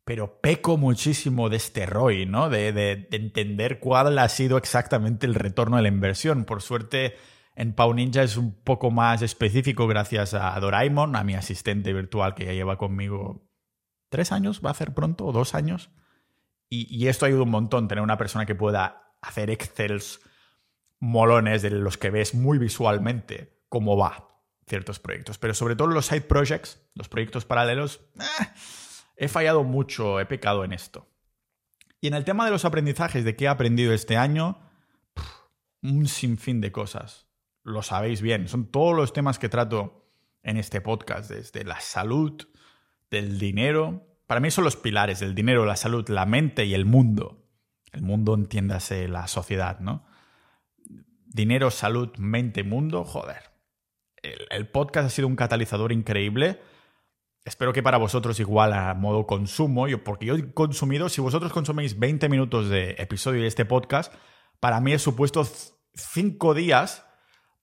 [0.04, 2.50] Pero peco muchísimo de este ROI, ¿no?
[2.50, 6.46] De, de entender cuál ha sido exactamente el retorno de la inversión.
[6.46, 7.16] Por suerte
[7.58, 12.36] en Pau Ninja es un poco más específico gracias a Doraemon, a mi asistente virtual
[12.36, 13.50] que ya lleva conmigo
[14.10, 15.90] tres años, va a hacer pronto, o dos años.
[16.70, 20.20] Y, esto ayuda un montón, tener una persona que pueda hacer excels
[21.00, 24.30] molones de los que ves muy visualmente cómo va
[24.68, 25.40] ciertos proyectos.
[25.40, 28.48] Pero sobre todo los side projects, los proyectos paralelos, eh,
[29.16, 31.10] he fallado mucho, he pecado en esto.
[32.02, 34.60] Y en el tema de los aprendizajes, de qué he aprendido este año,
[35.82, 37.27] un sinfín de cosas
[37.68, 38.48] lo sabéis bien.
[38.48, 40.10] Son todos los temas que trato
[40.42, 42.48] en este podcast, desde la salud,
[43.12, 44.08] del dinero.
[44.26, 47.46] Para mí son los pilares, el dinero, la salud, la mente y el mundo.
[47.92, 50.06] El mundo, entiéndase, la sociedad, ¿no?
[51.26, 53.52] Dinero, salud, mente, mundo, joder.
[54.24, 56.62] El, podcast ha sido un catalizador increíble.
[57.44, 61.52] Espero que para vosotros igual a modo consumo, yo, porque yo he consumido, si vosotros
[61.52, 64.14] consumís 20 minutos de episodio de este podcast,
[64.62, 65.46] para mí he supuesto
[65.94, 67.07] 5 días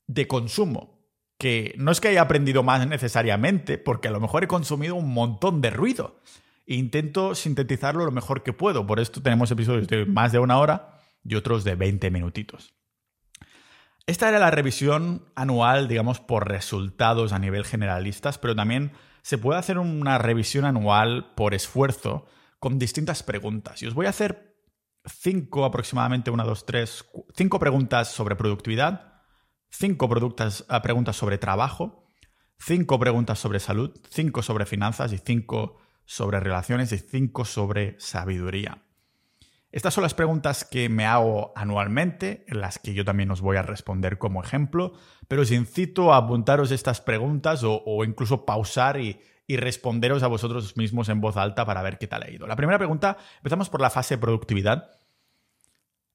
[0.07, 1.01] de consumo,
[1.39, 5.13] que no es que haya aprendido más necesariamente, porque a lo mejor he consumido un
[5.13, 6.21] montón de ruido.
[6.67, 8.87] Intento sintetizarlo lo mejor que puedo.
[8.87, 12.75] Por esto tenemos episodios de más de una hora y otros de 20 minutitos.
[14.07, 19.59] Esta era la revisión anual, digamos, por resultados a nivel generalistas, pero también se puede
[19.59, 22.27] hacer una revisión anual por esfuerzo
[22.59, 23.83] con distintas preguntas.
[23.83, 24.55] Y os voy a hacer
[25.07, 29.14] cinco aproximadamente, una, dos, tres, cinco preguntas sobre productividad,
[29.77, 30.09] cinco
[30.69, 32.05] ah, preguntas sobre trabajo,
[32.59, 38.83] cinco preguntas sobre salud, cinco sobre finanzas y cinco sobre relaciones y cinco sobre sabiduría.
[39.73, 43.57] Estas son las preguntas que me hago anualmente, en las que yo también os voy
[43.57, 44.93] a responder como ejemplo,
[45.27, 50.77] pero os incito a apuntaros estas preguntas o, incluso pausar y, y, responderos a vosotros
[50.77, 52.47] mismos en voz alta para ver qué tal ha ido.
[52.47, 54.93] La primera pregunta, empezamos por la fase productividad.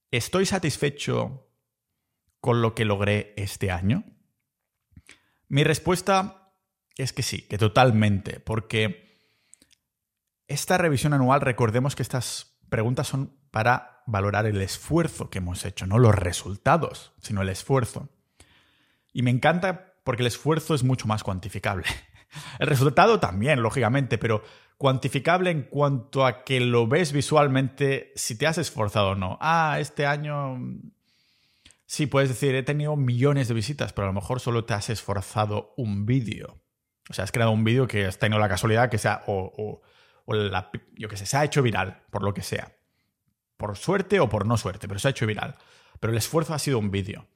[0.09, 1.48] ¿Estoy satisfecho
[2.39, 4.03] con lo que logré este año?
[5.47, 6.53] Mi respuesta
[6.95, 9.09] es que sí, que totalmente, porque
[10.47, 15.85] esta revisión anual, recordemos que estas preguntas son para valorar el esfuerzo que hemos hecho,
[15.85, 18.09] no los resultados, sino el esfuerzo.
[19.13, 21.85] Y me encanta porque el esfuerzo es mucho más cuantificable.
[22.59, 24.43] El resultado también, lógicamente, pero
[24.77, 29.37] cuantificable en cuanto a que lo ves visualmente si te has esforzado o no.
[29.41, 30.57] Ah, este año
[31.89, 34.91] Sí, puedes decir, he tenido millones de visitas, pero a lo mejor solo te has
[34.91, 36.61] esforzado un vídeo.
[37.09, 39.81] O sea, has creado un vídeo que has tenido la casualidad que sea, o,
[40.95, 42.75] yo que sé, se ha hecho viral, por lo que sea.
[43.57, 45.55] Por suerte o por no suerte, pero se ha hecho viral.
[45.99, 47.27] Pero el esfuerzo ha sido un vídeo.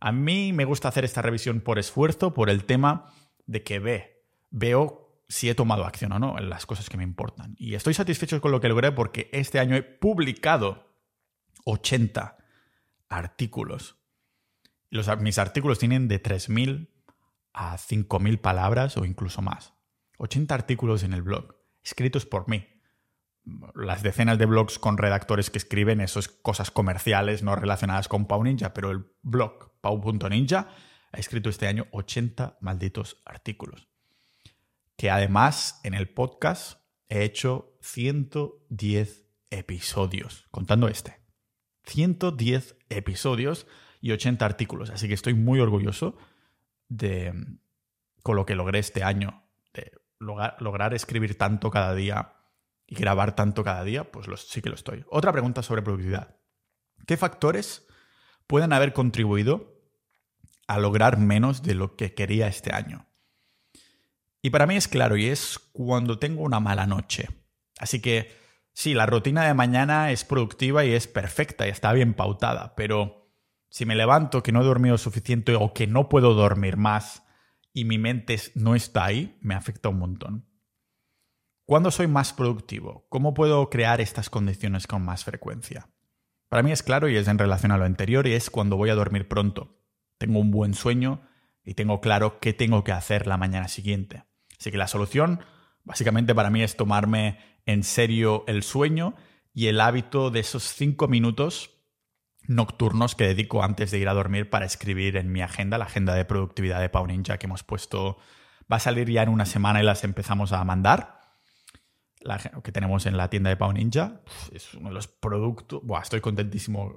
[0.00, 3.12] A mí me gusta hacer esta revisión por esfuerzo, por el tema
[3.46, 7.04] de que ve, veo si he tomado acción o no en las cosas que me
[7.04, 7.54] importan.
[7.56, 10.96] Y estoy satisfecho con lo que logré porque este año he publicado
[11.64, 12.38] 80
[13.08, 13.96] artículos.
[14.90, 16.88] Los, mis artículos tienen de 3.000
[17.52, 19.74] a 5.000 palabras o incluso más.
[20.18, 22.66] 80 artículos en el blog, escritos por mí.
[23.74, 28.44] Las decenas de blogs con redactores que escriben esas cosas comerciales no relacionadas con Pau
[28.44, 30.68] Ninja, pero el blog pau.ninja
[31.12, 33.88] ha escrito este año 80 malditos artículos.
[34.96, 41.27] Que además en el podcast he hecho 110 episodios, contando este.
[41.88, 43.66] 110 episodios
[44.00, 44.90] y 80 artículos.
[44.90, 46.16] Así que estoy muy orgulloso
[46.88, 47.34] de
[48.22, 52.34] con lo que logré este año, de lograr, escribir tanto cada día
[52.86, 55.04] y grabar tanto cada día, pues sí que lo estoy.
[55.10, 56.36] Otra pregunta sobre productividad.
[57.06, 57.86] ¿Qué factores
[58.46, 59.80] pueden haber contribuido
[60.66, 63.06] a lograr menos de lo que quería este año?
[64.42, 67.28] Y para mí es claro, y es cuando tengo una mala noche.
[67.78, 68.30] Así que
[68.78, 73.28] sí, la rutina de mañana es productiva y es perfecta y está bien pautada, pero
[73.70, 77.24] si me levanto que no he dormido suficiente o que no puedo dormir más
[77.72, 80.48] y mi mente no está ahí, me afecta un montón.
[81.64, 83.04] ¿Cuándo soy más productivo?
[83.08, 85.90] ¿Cómo puedo crear estas condiciones con más frecuencia?
[86.48, 88.90] Para mí es claro y es en relación a lo anterior y es cuando voy
[88.90, 89.82] a dormir pronto.
[90.18, 91.22] Tengo un buen sueño
[91.64, 94.22] y tengo claro qué tengo que hacer la mañana siguiente.
[94.56, 95.40] Así que la solución
[95.88, 99.16] básicamente para mí es tomarme en serio el sueño
[99.52, 101.70] y el hábito de esos cinco minutos
[102.46, 106.14] nocturnos que dedico antes de ir a dormir para escribir en mi agenda, la agenda
[106.14, 108.18] de productividad de Pau Ninja que hemos puesto.
[108.70, 111.18] Va a salir ya en una semana y las empezamos a mandar.
[112.20, 114.20] La que tenemos en la tienda de Pau Ninja.
[114.52, 115.80] Es uno de los productos.
[115.82, 116.94] Buah, estoy contentísimo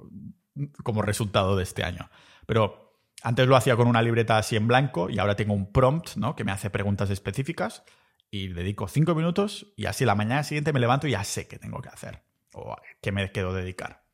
[0.82, 2.10] como resultado de este año.
[2.46, 6.16] Pero antes lo hacía con una libreta así en blanco y ahora tengo un prompt
[6.16, 6.36] ¿no?
[6.36, 7.84] que me hace preguntas específicas
[8.32, 11.58] y dedico cinco minutos y así la mañana siguiente me levanto y ya sé qué
[11.58, 12.22] tengo que hacer
[12.54, 14.06] o qué me quedo dedicar.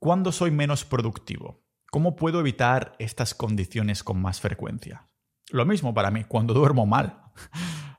[0.00, 1.62] ¿Cuándo soy menos productivo?
[1.92, 5.08] ¿Cómo puedo evitar estas condiciones con más frecuencia?
[5.50, 7.22] Lo mismo para mí, cuando duermo mal.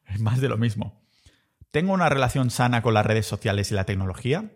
[0.07, 1.01] es más de lo mismo.
[1.71, 4.51] ¿Tengo una relación sana con las redes sociales y la tecnología?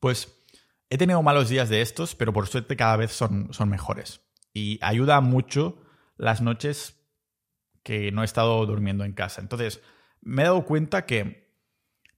[0.00, 0.44] Pues
[0.90, 4.20] he tenido malos días de estos, pero por suerte cada vez son, son mejores.
[4.52, 5.80] Y ayuda mucho
[6.18, 6.97] las noches
[7.88, 9.40] que no he estado durmiendo en casa.
[9.40, 9.80] Entonces,
[10.20, 11.56] me he dado cuenta que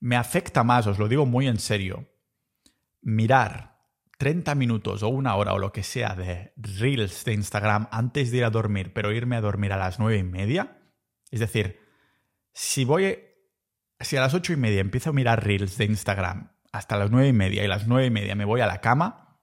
[0.01, 2.09] me afecta más, os lo digo muy en serio,
[3.01, 3.79] mirar
[4.17, 8.39] 30 minutos o una hora o lo que sea de reels de Instagram antes de
[8.39, 10.77] ir a dormir, pero irme a dormir a las nueve y media.
[11.29, 11.79] Es decir,
[12.51, 13.19] si voy,
[14.01, 17.29] si a las ocho y media empiezo a mirar reels de Instagram hasta las nueve
[17.29, 19.39] y media y a las nueve y media me voy a la cama,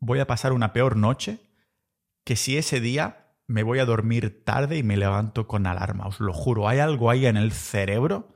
[0.00, 1.38] voy a pasar una peor noche
[2.24, 3.21] que si ese día
[3.52, 6.06] me voy a dormir tarde y me levanto con alarma.
[6.06, 8.34] Os lo juro, hay algo ahí en el cerebro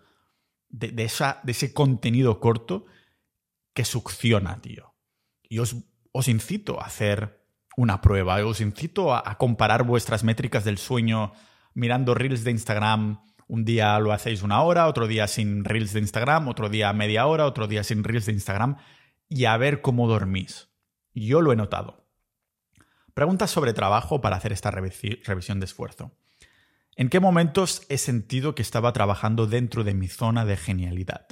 [0.68, 2.84] de, esa, de ese contenido corto
[3.72, 4.94] que succiona, tío.
[5.42, 5.76] Y os,
[6.12, 7.42] os incito a hacer
[7.76, 11.32] una prueba, os incito a, comparar vuestras métricas del sueño
[11.72, 13.22] mirando reels de Instagram.
[13.48, 17.26] Un día lo hacéis una hora, otro día sin reels de Instagram, otro día media
[17.26, 18.76] hora, otro día sin reels de Instagram
[19.28, 20.68] y a ver cómo dormís.
[21.14, 22.05] Yo lo he notado.
[23.16, 26.12] Preguntas sobre trabajo para hacer esta revisión de esfuerzo.
[26.96, 31.26] ¿En qué momentos he sentido que estaba trabajando dentro de mi zona de genialidad?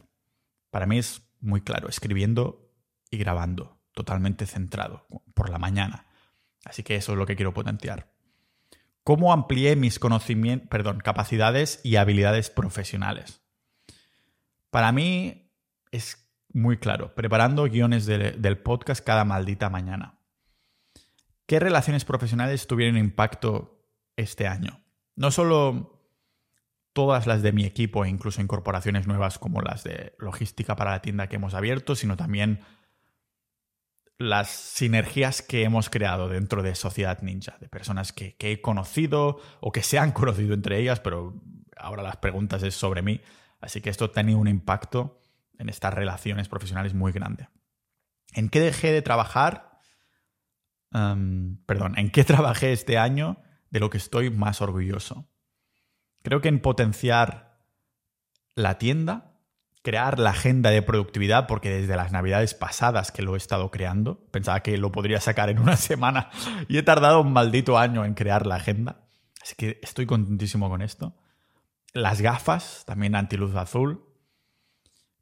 [0.70, 2.72] Para mí es muy claro, escribiendo
[3.10, 6.06] y grabando, totalmente centrado, por la mañana.
[6.64, 8.10] Así que eso es lo que quiero potenciar.
[9.02, 13.42] ¿Cómo amplié mis conocimientos, perdón, capacidades y habilidades profesionales?
[14.70, 15.52] Para mí
[15.90, 20.13] es muy claro, preparando guiones del podcast cada maldita mañana.
[21.46, 23.86] ¿Qué relaciones profesionales tuvieron impacto
[24.16, 24.82] este año?
[25.16, 25.94] No solo
[26.92, 31.02] todas las de mi equipo e incluso incorporaciones nuevas como las de logística para la
[31.02, 32.60] tienda que hemos abierto, sino también
[34.16, 39.72] las sinergias que hemos creado dentro de Sociedad Ninja, de personas que, he conocido o
[39.72, 41.34] que se han conocido entre ellas, pero
[41.76, 43.20] ahora las preguntas es sobre mí.
[43.60, 45.20] Así que esto ha tenido un impacto
[45.58, 47.48] en estas relaciones profesionales muy grande.
[48.32, 49.73] ¿En qué dejé de trabajar?
[51.66, 53.38] Perdón, ¿en qué trabajé este año
[53.70, 55.28] de lo que estoy más orgulloso?
[56.22, 57.58] Creo que en potenciar
[58.54, 59.32] la tienda,
[59.82, 64.24] crear la agenda de productividad, porque desde las navidades pasadas que lo he estado creando,
[64.30, 66.30] pensaba que lo podría sacar en una semana
[66.68, 69.02] y he tardado un maldito año en crear la agenda.
[69.42, 71.14] Así que estoy contentísimo con esto.
[71.92, 74.02] Las gafas, también antiluz azul.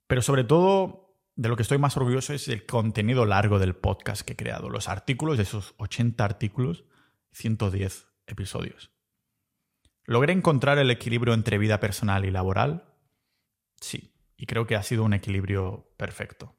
[0.06, 1.01] Pero sobre todo,
[1.34, 4.68] de lo que estoy más orgulloso es el contenido largo del podcast que he creado.
[4.68, 6.84] Los artículos, esos 80 artículos,
[7.32, 8.90] 110 episodios.
[10.04, 12.84] ¿Logré encontrar el equilibrio entre vida personal y laboral?
[13.80, 16.56] Sí, y creo que ha sido un equilibrio perfecto.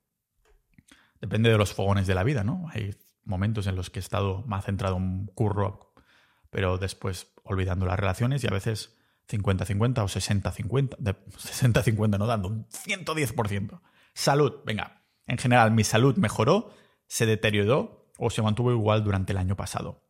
[1.19, 2.67] Depende de los fogones de la vida, ¿no?
[2.71, 5.93] Hay momentos en los que he estado más centrado en un curro,
[6.49, 8.97] pero después olvidando las relaciones y a veces
[9.29, 13.81] 50-50 o 60-50, 60-50 no dando un 110%.
[14.13, 15.03] Salud, venga.
[15.27, 16.73] En general, mi salud mejoró,
[17.07, 20.03] se deterioró o se mantuvo igual durante el año pasado.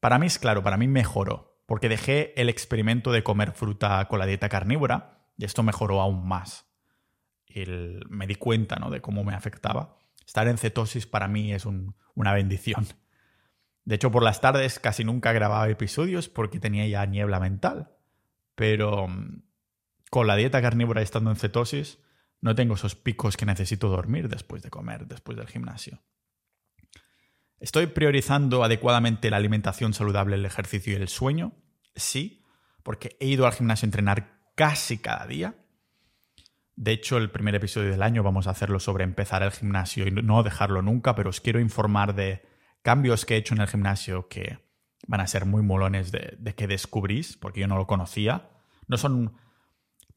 [0.00, 4.18] Para mí es claro, para mí mejoró porque dejé el experimento de comer fruta con
[4.18, 6.66] la dieta carnívora y esto mejoró aún más.
[8.08, 8.90] me di cuenta ¿no?
[8.90, 9.96] de cómo me afectaba.
[10.26, 12.88] Estar en cetosis para mí es una bendición.
[13.84, 17.92] De hecho, por las tardes casi nunca grababa episodios porque tenía ya niebla mental.
[18.56, 19.44] Pero mm,
[20.10, 22.00] con la dieta carnívora estando en cetosis,
[22.40, 26.00] no tengo esos picos que necesito dormir después de comer, después del gimnasio.
[27.58, 31.52] ¿Estoy priorizando adecuadamente la alimentación saludable, el ejercicio y el sueño?
[31.94, 32.42] Sí,
[32.82, 35.54] porque he ido al gimnasio a entrenar casi cada día.
[36.76, 40.10] De hecho, el primer episodio del año vamos a hacerlo sobre empezar el gimnasio y
[40.10, 42.42] no dejarlo nunca, pero os quiero informar de
[42.80, 44.58] cambios que he hecho en el gimnasio que
[45.06, 48.48] van a ser muy molones de, que descubrís, porque yo no lo conocía.
[48.86, 49.34] No son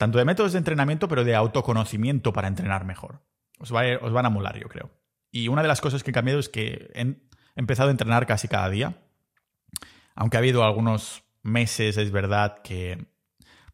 [0.03, 3.21] tanto de métodos de entrenamiento, pero de autoconocimiento para entrenar mejor.
[3.59, 4.91] Os, os van a molar, yo creo.
[5.31, 6.91] Y una de las cosas que he cambiado es que
[7.55, 8.97] He empezado a entrenar casi cada día.
[10.15, 13.05] Aunque ha habido algunos meses, es verdad, que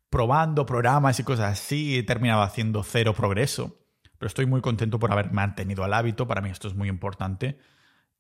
[0.10, 3.76] probando programas y cosas así he terminado haciendo cero progreso.
[4.20, 7.58] pero estoy muy contento por haber mantenido el hábito, para mí esto es muy importante,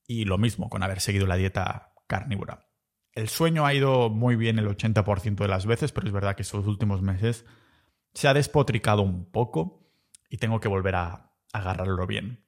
[0.07, 2.69] y lo mismo con haber seguido la dieta carnívora.
[3.13, 6.43] El sueño ha ido muy bien el 80% de las veces, pero es verdad que
[6.43, 7.45] estos últimos meses
[8.13, 9.91] se ha despotricado un poco
[10.29, 12.45] y tengo que volver a agarrarlo bien.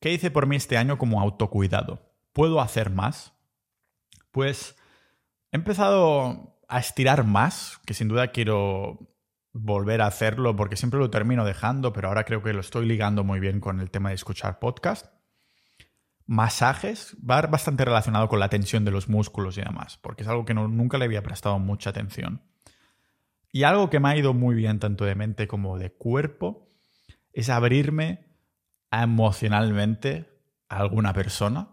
[0.00, 2.10] ¿Qué hice por mí este año como autocuidado?
[2.32, 3.34] ¿Puedo hacer más?
[4.30, 4.76] Pues
[5.52, 9.10] he empezado a estirar más, que sin duda quiero
[9.52, 13.24] volver a hacerlo porque siempre lo termino dejando, pero ahora creo que lo estoy ligando
[13.24, 15.06] muy bien con el tema de escuchar podcast.
[16.26, 20.44] Masajes, va bastante relacionado con la tensión de los músculos y demás, porque es algo
[20.44, 22.42] que nunca le había prestado mucha atención.
[23.52, 26.68] Y algo que me ha ido muy bien tanto de mente como de cuerpo
[27.32, 28.26] es abrirme
[28.90, 30.28] emocionalmente
[30.68, 31.68] a alguna persona.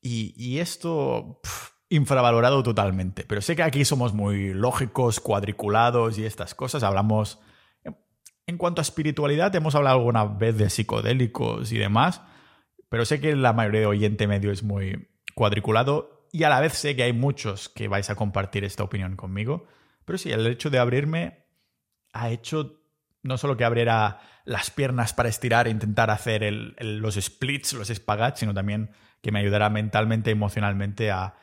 [0.00, 1.40] Y, esto
[1.88, 3.24] infravalorado totalmente.
[3.24, 6.82] Pero sé que aquí somos muy lógicos, cuadriculados y estas cosas.
[6.82, 7.40] Hablamos...
[8.46, 12.22] En cuanto a espiritualidad, hemos hablado alguna vez de psicodélicos y demás,
[12.88, 16.72] pero sé que la mayoría de oyente medio es muy cuadriculado y a la vez
[16.72, 19.66] sé que hay muchos que vais a compartir esta opinión conmigo.
[20.08, 21.44] Pero sí, el hecho de abrirme
[22.14, 22.80] ha hecho
[23.22, 26.50] no solo que abriera las piernas para estirar e intentar hacer
[26.80, 28.90] los splits, los espagats, sino también
[29.20, 31.34] que me ayudara mentalmente, emocionalmente a,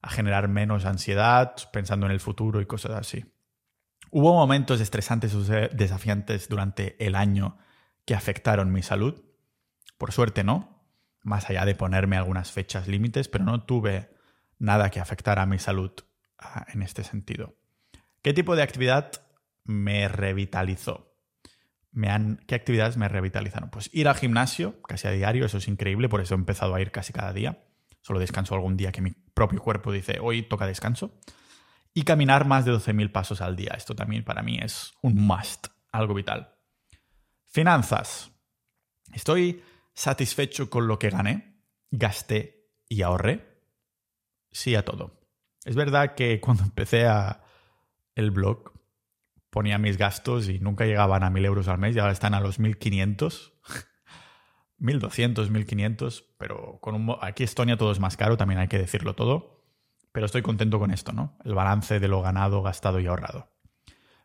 [0.00, 3.24] a generar menos ansiedad, pensando en el futuro y cosas así.
[4.12, 7.58] Hubo momentos estresantes o desafiantes durante el año
[8.04, 9.20] que afectaron mi salud.
[9.98, 10.86] Por suerte no,
[11.24, 14.14] más allá de ponerme algunas fechas límites, pero no tuve
[14.60, 15.90] nada que afectara a mi salud
[16.38, 17.56] ah, en este sentido.
[18.22, 19.10] ¿Qué tipo de actividad
[19.64, 21.12] me revitalizó?
[22.46, 23.70] ¿Qué actividades me revitalizaron?
[23.70, 26.80] Pues ir al gimnasio casi a diario, eso es increíble, por eso he empezado a
[26.80, 27.64] ir casi cada día.
[28.00, 31.18] Solo descanso algún día que mi propio cuerpo dice, hoy toca descanso.
[31.94, 33.74] Y caminar más de 12.000 pasos al día.
[33.76, 36.54] Esto también para mí es un must, algo vital.
[37.48, 38.30] Finanzas.
[39.12, 39.62] Estoy
[39.92, 41.60] satisfecho con lo que gané,
[41.90, 43.60] gasté y ahorré.
[44.50, 45.20] Sí a todo.
[45.64, 47.41] Es verdad que cuando empecé a,
[48.14, 48.72] el blog
[49.50, 52.40] ponía mis gastos y nunca llegaban a 1.000 euros al mes y ahora están a
[52.40, 53.52] los 1.500.
[54.80, 59.14] 1.200, 1.500, pero con un, aquí Estonia todo es más caro, también hay que decirlo
[59.14, 59.62] todo.
[60.10, 61.38] Pero estoy contento con esto, ¿no?
[61.44, 63.50] El balance de lo ganado, gastado y ahorrado.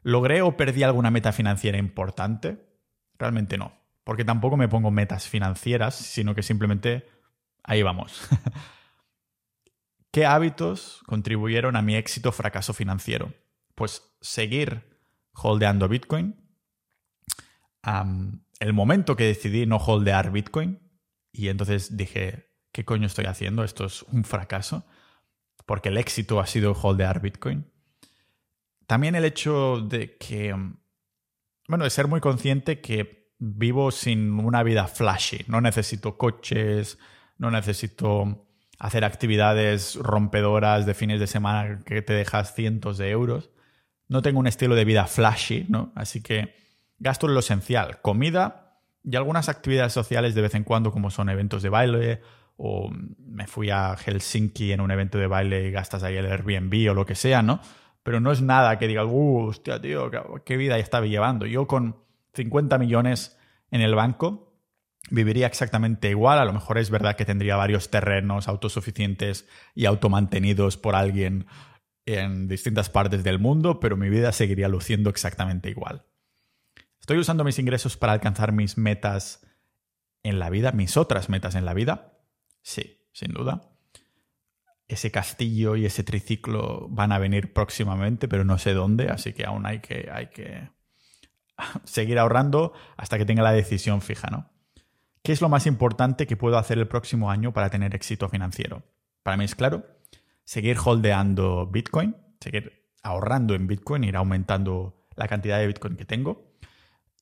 [0.02, 2.58] ¿Logré o perdí alguna meta financiera importante?
[3.18, 3.74] Realmente no,
[4.04, 7.08] porque tampoco me pongo metas financieras, sino que simplemente
[7.64, 8.28] ahí vamos.
[10.12, 13.34] ¿Qué hábitos contribuyeron a mi éxito o fracaso financiero?
[13.78, 15.00] Pues seguir
[15.34, 16.36] holdeando Bitcoin.
[18.60, 20.80] el momento que decidí no holdear Bitcoin,
[21.32, 23.64] y entonces dije, ¿qué coño estoy haciendo?
[23.64, 24.88] Esto es un fracaso,
[25.68, 27.72] porque el éxito ha sido holdear Bitcoin.
[28.88, 30.56] También el hecho de que,
[31.68, 36.98] bueno, de ser muy consciente que vivo sin una vida flashy, no necesito coches,
[37.38, 38.48] no necesito
[38.80, 43.52] hacer actividades rompedoras de fines de semana que te dejas cientos de euros
[44.08, 45.92] no tengo un estilo de vida flashy, ¿no?
[45.96, 46.56] Así que
[47.00, 51.30] gasto en lo esencial, comida y algunas actividades sociales de vez en cuando, como son
[51.30, 52.22] eventos de baile,
[52.58, 56.90] o me fui a Helsinki en un evento de baile y gastas ahí el Airbnb
[56.90, 57.62] o lo que sea, ¿no?
[58.04, 60.10] Pero no es nada que diga, uh, hostia, tío,
[60.44, 61.46] qué vida estaba llevando.
[61.46, 61.98] Yo con
[62.34, 63.38] 50 millones
[63.70, 64.54] en el banco
[65.12, 66.40] viviría exactamente igual.
[66.40, 71.48] A lo mejor es verdad que tendría varios terrenos autosuficientes y automantenidos por alguien
[72.08, 76.06] en distintas partes del mundo, pero mi vida seguiría luciendo exactamente igual.
[77.02, 79.46] ¿Estoy usando mis ingresos para alcanzar mis metas
[80.24, 82.18] en la vida, mis otras metas en la vida?
[82.62, 83.70] Sí, sin duda.
[84.88, 89.46] Ese castillo y ese triciclo van a venir próximamente, pero no sé dónde, así que
[89.46, 90.70] aún hay que, hay que
[91.84, 94.50] seguir ahorrando hasta que tenga la decisión fija, ¿no?
[95.24, 98.84] ¿Qué es lo más importante que puedo hacer el próximo año para tener éxito financiero?
[99.24, 99.86] Para mí es claro,
[100.48, 106.54] seguir holdeando Bitcoin, seguir ahorrando en Bitcoin, ir aumentando la cantidad de Bitcoin que tengo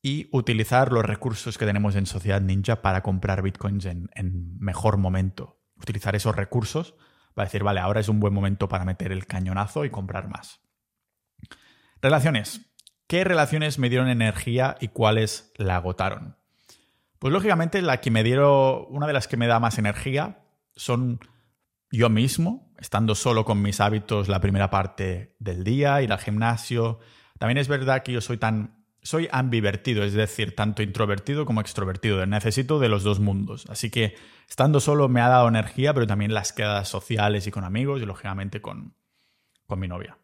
[0.04, 5.60] y utilizar los recursos que tenemos en Sociedad Ninja para comprar Bitcoins en, mejor momento.
[5.76, 6.94] Utilizar esos recursos
[7.34, 10.62] para decir, vale, ahora es un buen momento para meter el cañonazo y comprar más.
[12.04, 12.62] Relaciones.
[13.08, 16.38] ¿Qué relaciones me dieron energía y cuáles la agotaron?
[17.18, 20.44] Pues lógicamente la que me dieron, una de las que me da más energía
[20.76, 21.20] son
[21.96, 27.00] yo mismo, estando solo con mis hábitos la primera parte del día, ir al gimnasio.
[27.40, 32.26] También es verdad que yo soy tan soy ambivertido, es decir, tanto introvertido como extrovertido.
[32.26, 33.68] Necesito de los dos mundos.
[33.70, 34.16] Así que
[34.50, 38.06] estando solo me ha dado energía, pero también las quedadas sociales y con amigos y
[38.06, 38.96] lógicamente con,
[39.68, 40.18] con mi novia,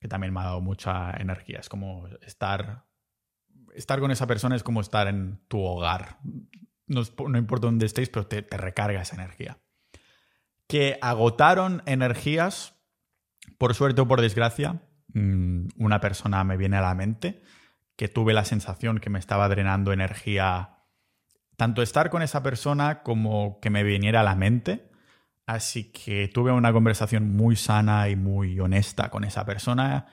[0.00, 1.58] que también me ha dado mucha energía.
[1.60, 2.86] Es como estar
[3.76, 6.18] estar con esa persona es como estar en tu hogar.
[6.86, 7.02] No,
[7.36, 9.58] importa dónde estéis, pero te, te recarga esa energía.
[10.66, 12.74] Que agotaron energías,
[13.58, 14.82] por suerte o por desgracia,
[15.14, 17.42] mm, una persona me viene a la mente
[17.96, 20.76] que tuve la sensación que me estaba drenando energía
[21.56, 24.90] tanto estar con esa persona como que me viniera a la mente.
[25.46, 30.06] Así que tuve una conversación muy sana y muy honesta con esa persona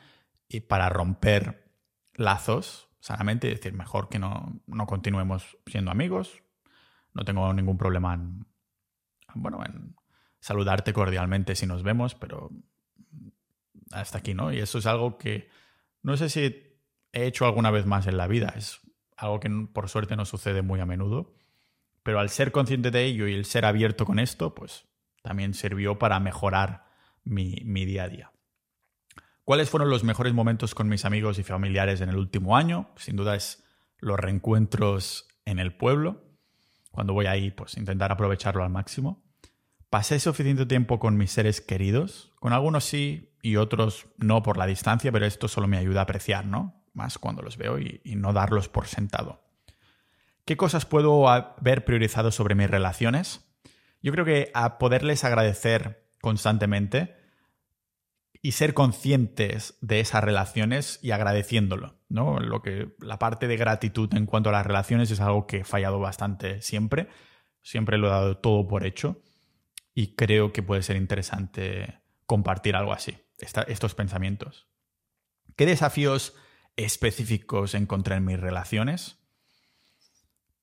[0.47, 1.71] y para romper
[2.13, 6.43] lazos sanamente y decir mejor que no, no continuemos siendo amigos.
[7.13, 8.45] No tengo ningún problema en,
[9.35, 9.95] bueno, en
[10.43, 12.51] saludarte cordialmente si nos vemos, pero
[13.91, 14.51] hasta aquí, ¿no?
[14.51, 15.47] Y eso es algo que
[16.01, 16.41] no sé si
[17.13, 18.53] he hecho alguna vez más en la vida.
[18.57, 18.81] Es
[19.15, 21.33] algo que por suerte no sucede muy a menudo.
[22.03, 24.83] Pero al ser consciente de ello y el ser abierto con esto, pues
[25.21, 26.87] también sirvió para mejorar
[27.23, 28.31] mi, mi día a día.
[29.45, 32.89] ¿Cuáles fueron los mejores momentos con mis amigos y familiares en el último año?
[32.97, 33.63] Sin duda es
[33.97, 36.21] los reencuentros en el pueblo.
[36.91, 39.22] Cuando voy ahí, pues intentar aprovecharlo al máximo.
[39.93, 42.31] Pasé suficiente tiempo con mis seres queridos.
[42.39, 46.03] Con algunos sí y otros no por la distancia, pero esto solo me ayuda a
[46.05, 46.83] apreciar, ¿no?
[46.93, 49.43] Más cuando los veo y, y no darlos por sentado.
[50.45, 53.45] ¿Qué cosas puedo haber priorizado sobre mis relaciones?
[54.01, 57.15] Yo creo que a poderles agradecer constantemente
[58.41, 62.39] y ser conscientes de esas relaciones y agradeciéndolo, ¿no?
[62.39, 65.63] Lo que la parte de gratitud en cuanto a las relaciones es algo que he
[65.63, 67.09] fallado bastante siempre.
[67.61, 69.21] Siempre lo he dado todo por hecho
[69.93, 74.67] y creo que puede ser interesante compartir algo así, estos pensamientos.
[75.55, 76.35] ¿Qué desafíos
[76.75, 79.19] específicos encontré en mis relaciones?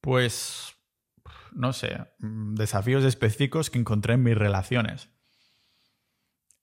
[0.01, 0.75] Pues,
[1.53, 5.11] no sé, mm, desafíos específicos que encontré en mis relaciones.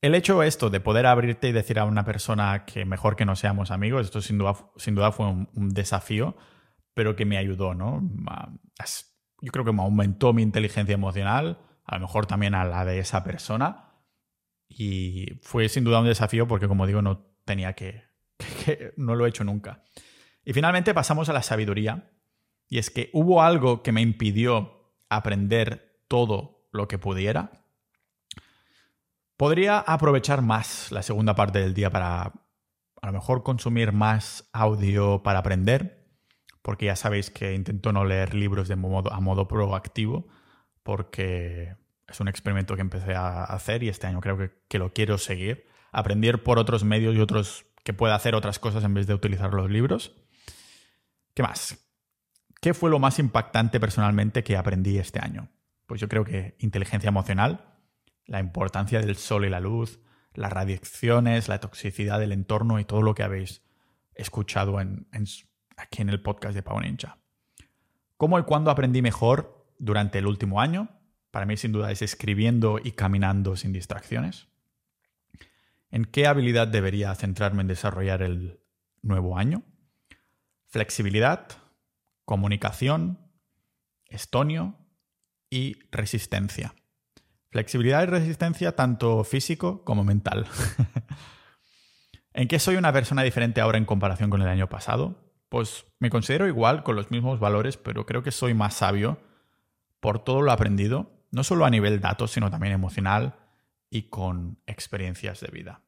[0.02, 3.36] El hecho esto de poder abrirte y decir a una persona que mejor que no
[3.36, 6.36] seamos amigos, esto sin duda, sin duda fue un, desafío,
[6.94, 8.08] pero que me ayudó, ¿no?
[9.42, 13.00] Yo creo que me aumentó mi inteligencia emocional, a lo mejor también a la de
[13.00, 13.94] esa persona,
[14.70, 18.04] y fue sin duda un desafío porque, como digo, no tenía que,
[18.98, 19.84] no lo he hecho nunca.
[20.44, 22.12] Y finalmente pasamos a la sabiduría,
[22.70, 27.52] y es que hubo algo que me impidió aprender todo lo que pudiera.
[29.38, 32.34] Podría aprovechar más la segunda parte del día para
[33.02, 36.10] a lo mejor consumir más audio para aprender,
[36.62, 40.28] porque ya sabéis que intento no leer libros de modo, a modo proactivo,
[40.88, 41.76] porque
[42.08, 45.18] es un experimento que empecé a hacer y este año creo que, que lo quiero
[45.18, 45.68] seguir.
[45.92, 49.54] Aprender por otros medios y otros que pueda hacer otras cosas en vez de utilizar
[49.54, 50.16] los libros.
[51.34, 51.86] ¿Qué más?
[52.62, 55.50] ¿Qué fue lo más impactante personalmente que aprendí este año?
[55.88, 57.66] Pues yo creo que inteligencia emocional,
[58.26, 60.00] la importancia del sol y la luz,
[60.36, 63.62] las radiaciones, la toxicidad del entorno y todo lo que habéis
[64.16, 65.06] escuchado en,
[65.76, 67.18] aquí en el podcast de Pau Ninja.
[68.16, 70.90] ¿Cómo y cuándo aprendí mejor durante el último año?
[71.32, 74.48] Para mí sin duda es escribiendo y caminando sin distracciones.
[75.92, 78.60] ¿En qué habilidad debería centrarme en desarrollar el
[79.02, 79.64] nuevo año?
[80.68, 81.48] Flexibilidad,
[82.26, 83.20] comunicación,
[84.10, 84.76] estonio
[85.50, 86.74] y resistencia.
[87.50, 90.46] Flexibilidad y resistencia tanto físico como mental.
[92.34, 95.16] ¿En qué soy una persona diferente ahora en comparación con el año pasado?
[95.50, 99.18] Pues me considero igual, con los mismos valores, pero creo que soy más sabio
[100.00, 103.36] por todo lo aprendido, no solo a nivel datos, sino también emocional
[103.90, 105.84] y con experiencias de vida.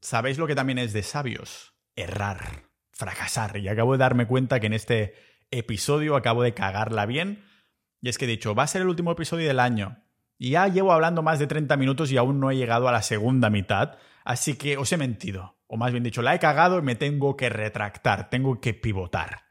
[0.00, 1.74] ¿Sabéis lo que también es de sabios?
[1.96, 3.56] Errar, fracasar.
[3.58, 5.14] Y acabo de darme cuenta que en este
[5.50, 7.44] episodio acabo de cagarla bien.
[8.00, 10.02] Y es que he dicho, va a ser el último episodio del año.
[10.38, 13.02] Y ya llevo hablando más de 30 minutos y aún no he llegado a la
[13.02, 13.96] segunda mitad.
[14.24, 15.56] Así que os he mentido.
[15.68, 19.44] O más bien dicho, la he cagado y me tengo que retractar, tengo que pivotar.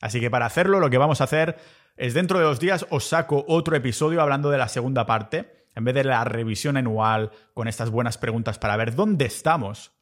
[0.00, 1.58] Así que para hacerlo lo que vamos a hacer
[1.98, 5.66] es dentro de dos días os saco otro episodio hablando de la segunda parte.
[5.74, 9.92] En vez de la revisión anual con estas buenas preguntas para ver dónde estamos.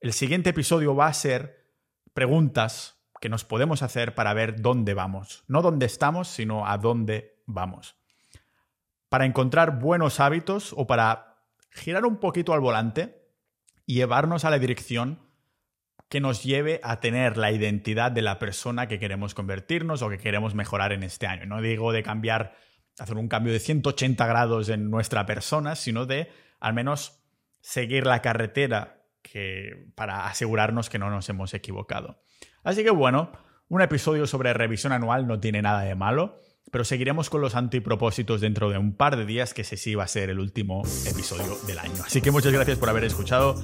[0.00, 1.72] El siguiente episodio va a ser
[2.14, 5.44] preguntas que nos podemos hacer para ver dónde vamos.
[5.46, 7.96] No dónde estamos, sino a dónde vamos.
[9.08, 13.30] Para encontrar buenos hábitos o para girar un poquito al volante
[13.86, 15.23] y llevarnos a la dirección
[16.14, 20.18] que nos lleve a tener la identidad de la persona que queremos convertirnos o que
[20.18, 21.44] queremos mejorar en este año.
[21.46, 22.54] No digo de cambiar,
[23.00, 27.20] hacer un cambio de 180 grados en nuestra persona, sino de al menos
[27.62, 32.22] seguir la carretera que, para asegurarnos que no nos hemos equivocado.
[32.62, 33.32] Así que bueno,
[33.66, 36.38] un episodio sobre revisión anual no tiene nada de malo.
[36.74, 40.02] Pero seguiremos con los antipropósitos dentro de un par de días, que ese sí va
[40.02, 42.02] a ser el último episodio del año.
[42.04, 43.54] Así que muchas gracias por haber escuchado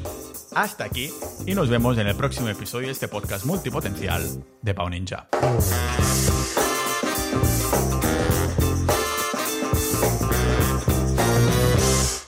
[0.54, 1.10] hasta aquí
[1.44, 4.22] y nos vemos en el próximo episodio de este podcast multipotencial
[4.62, 5.28] de Pau Ninja.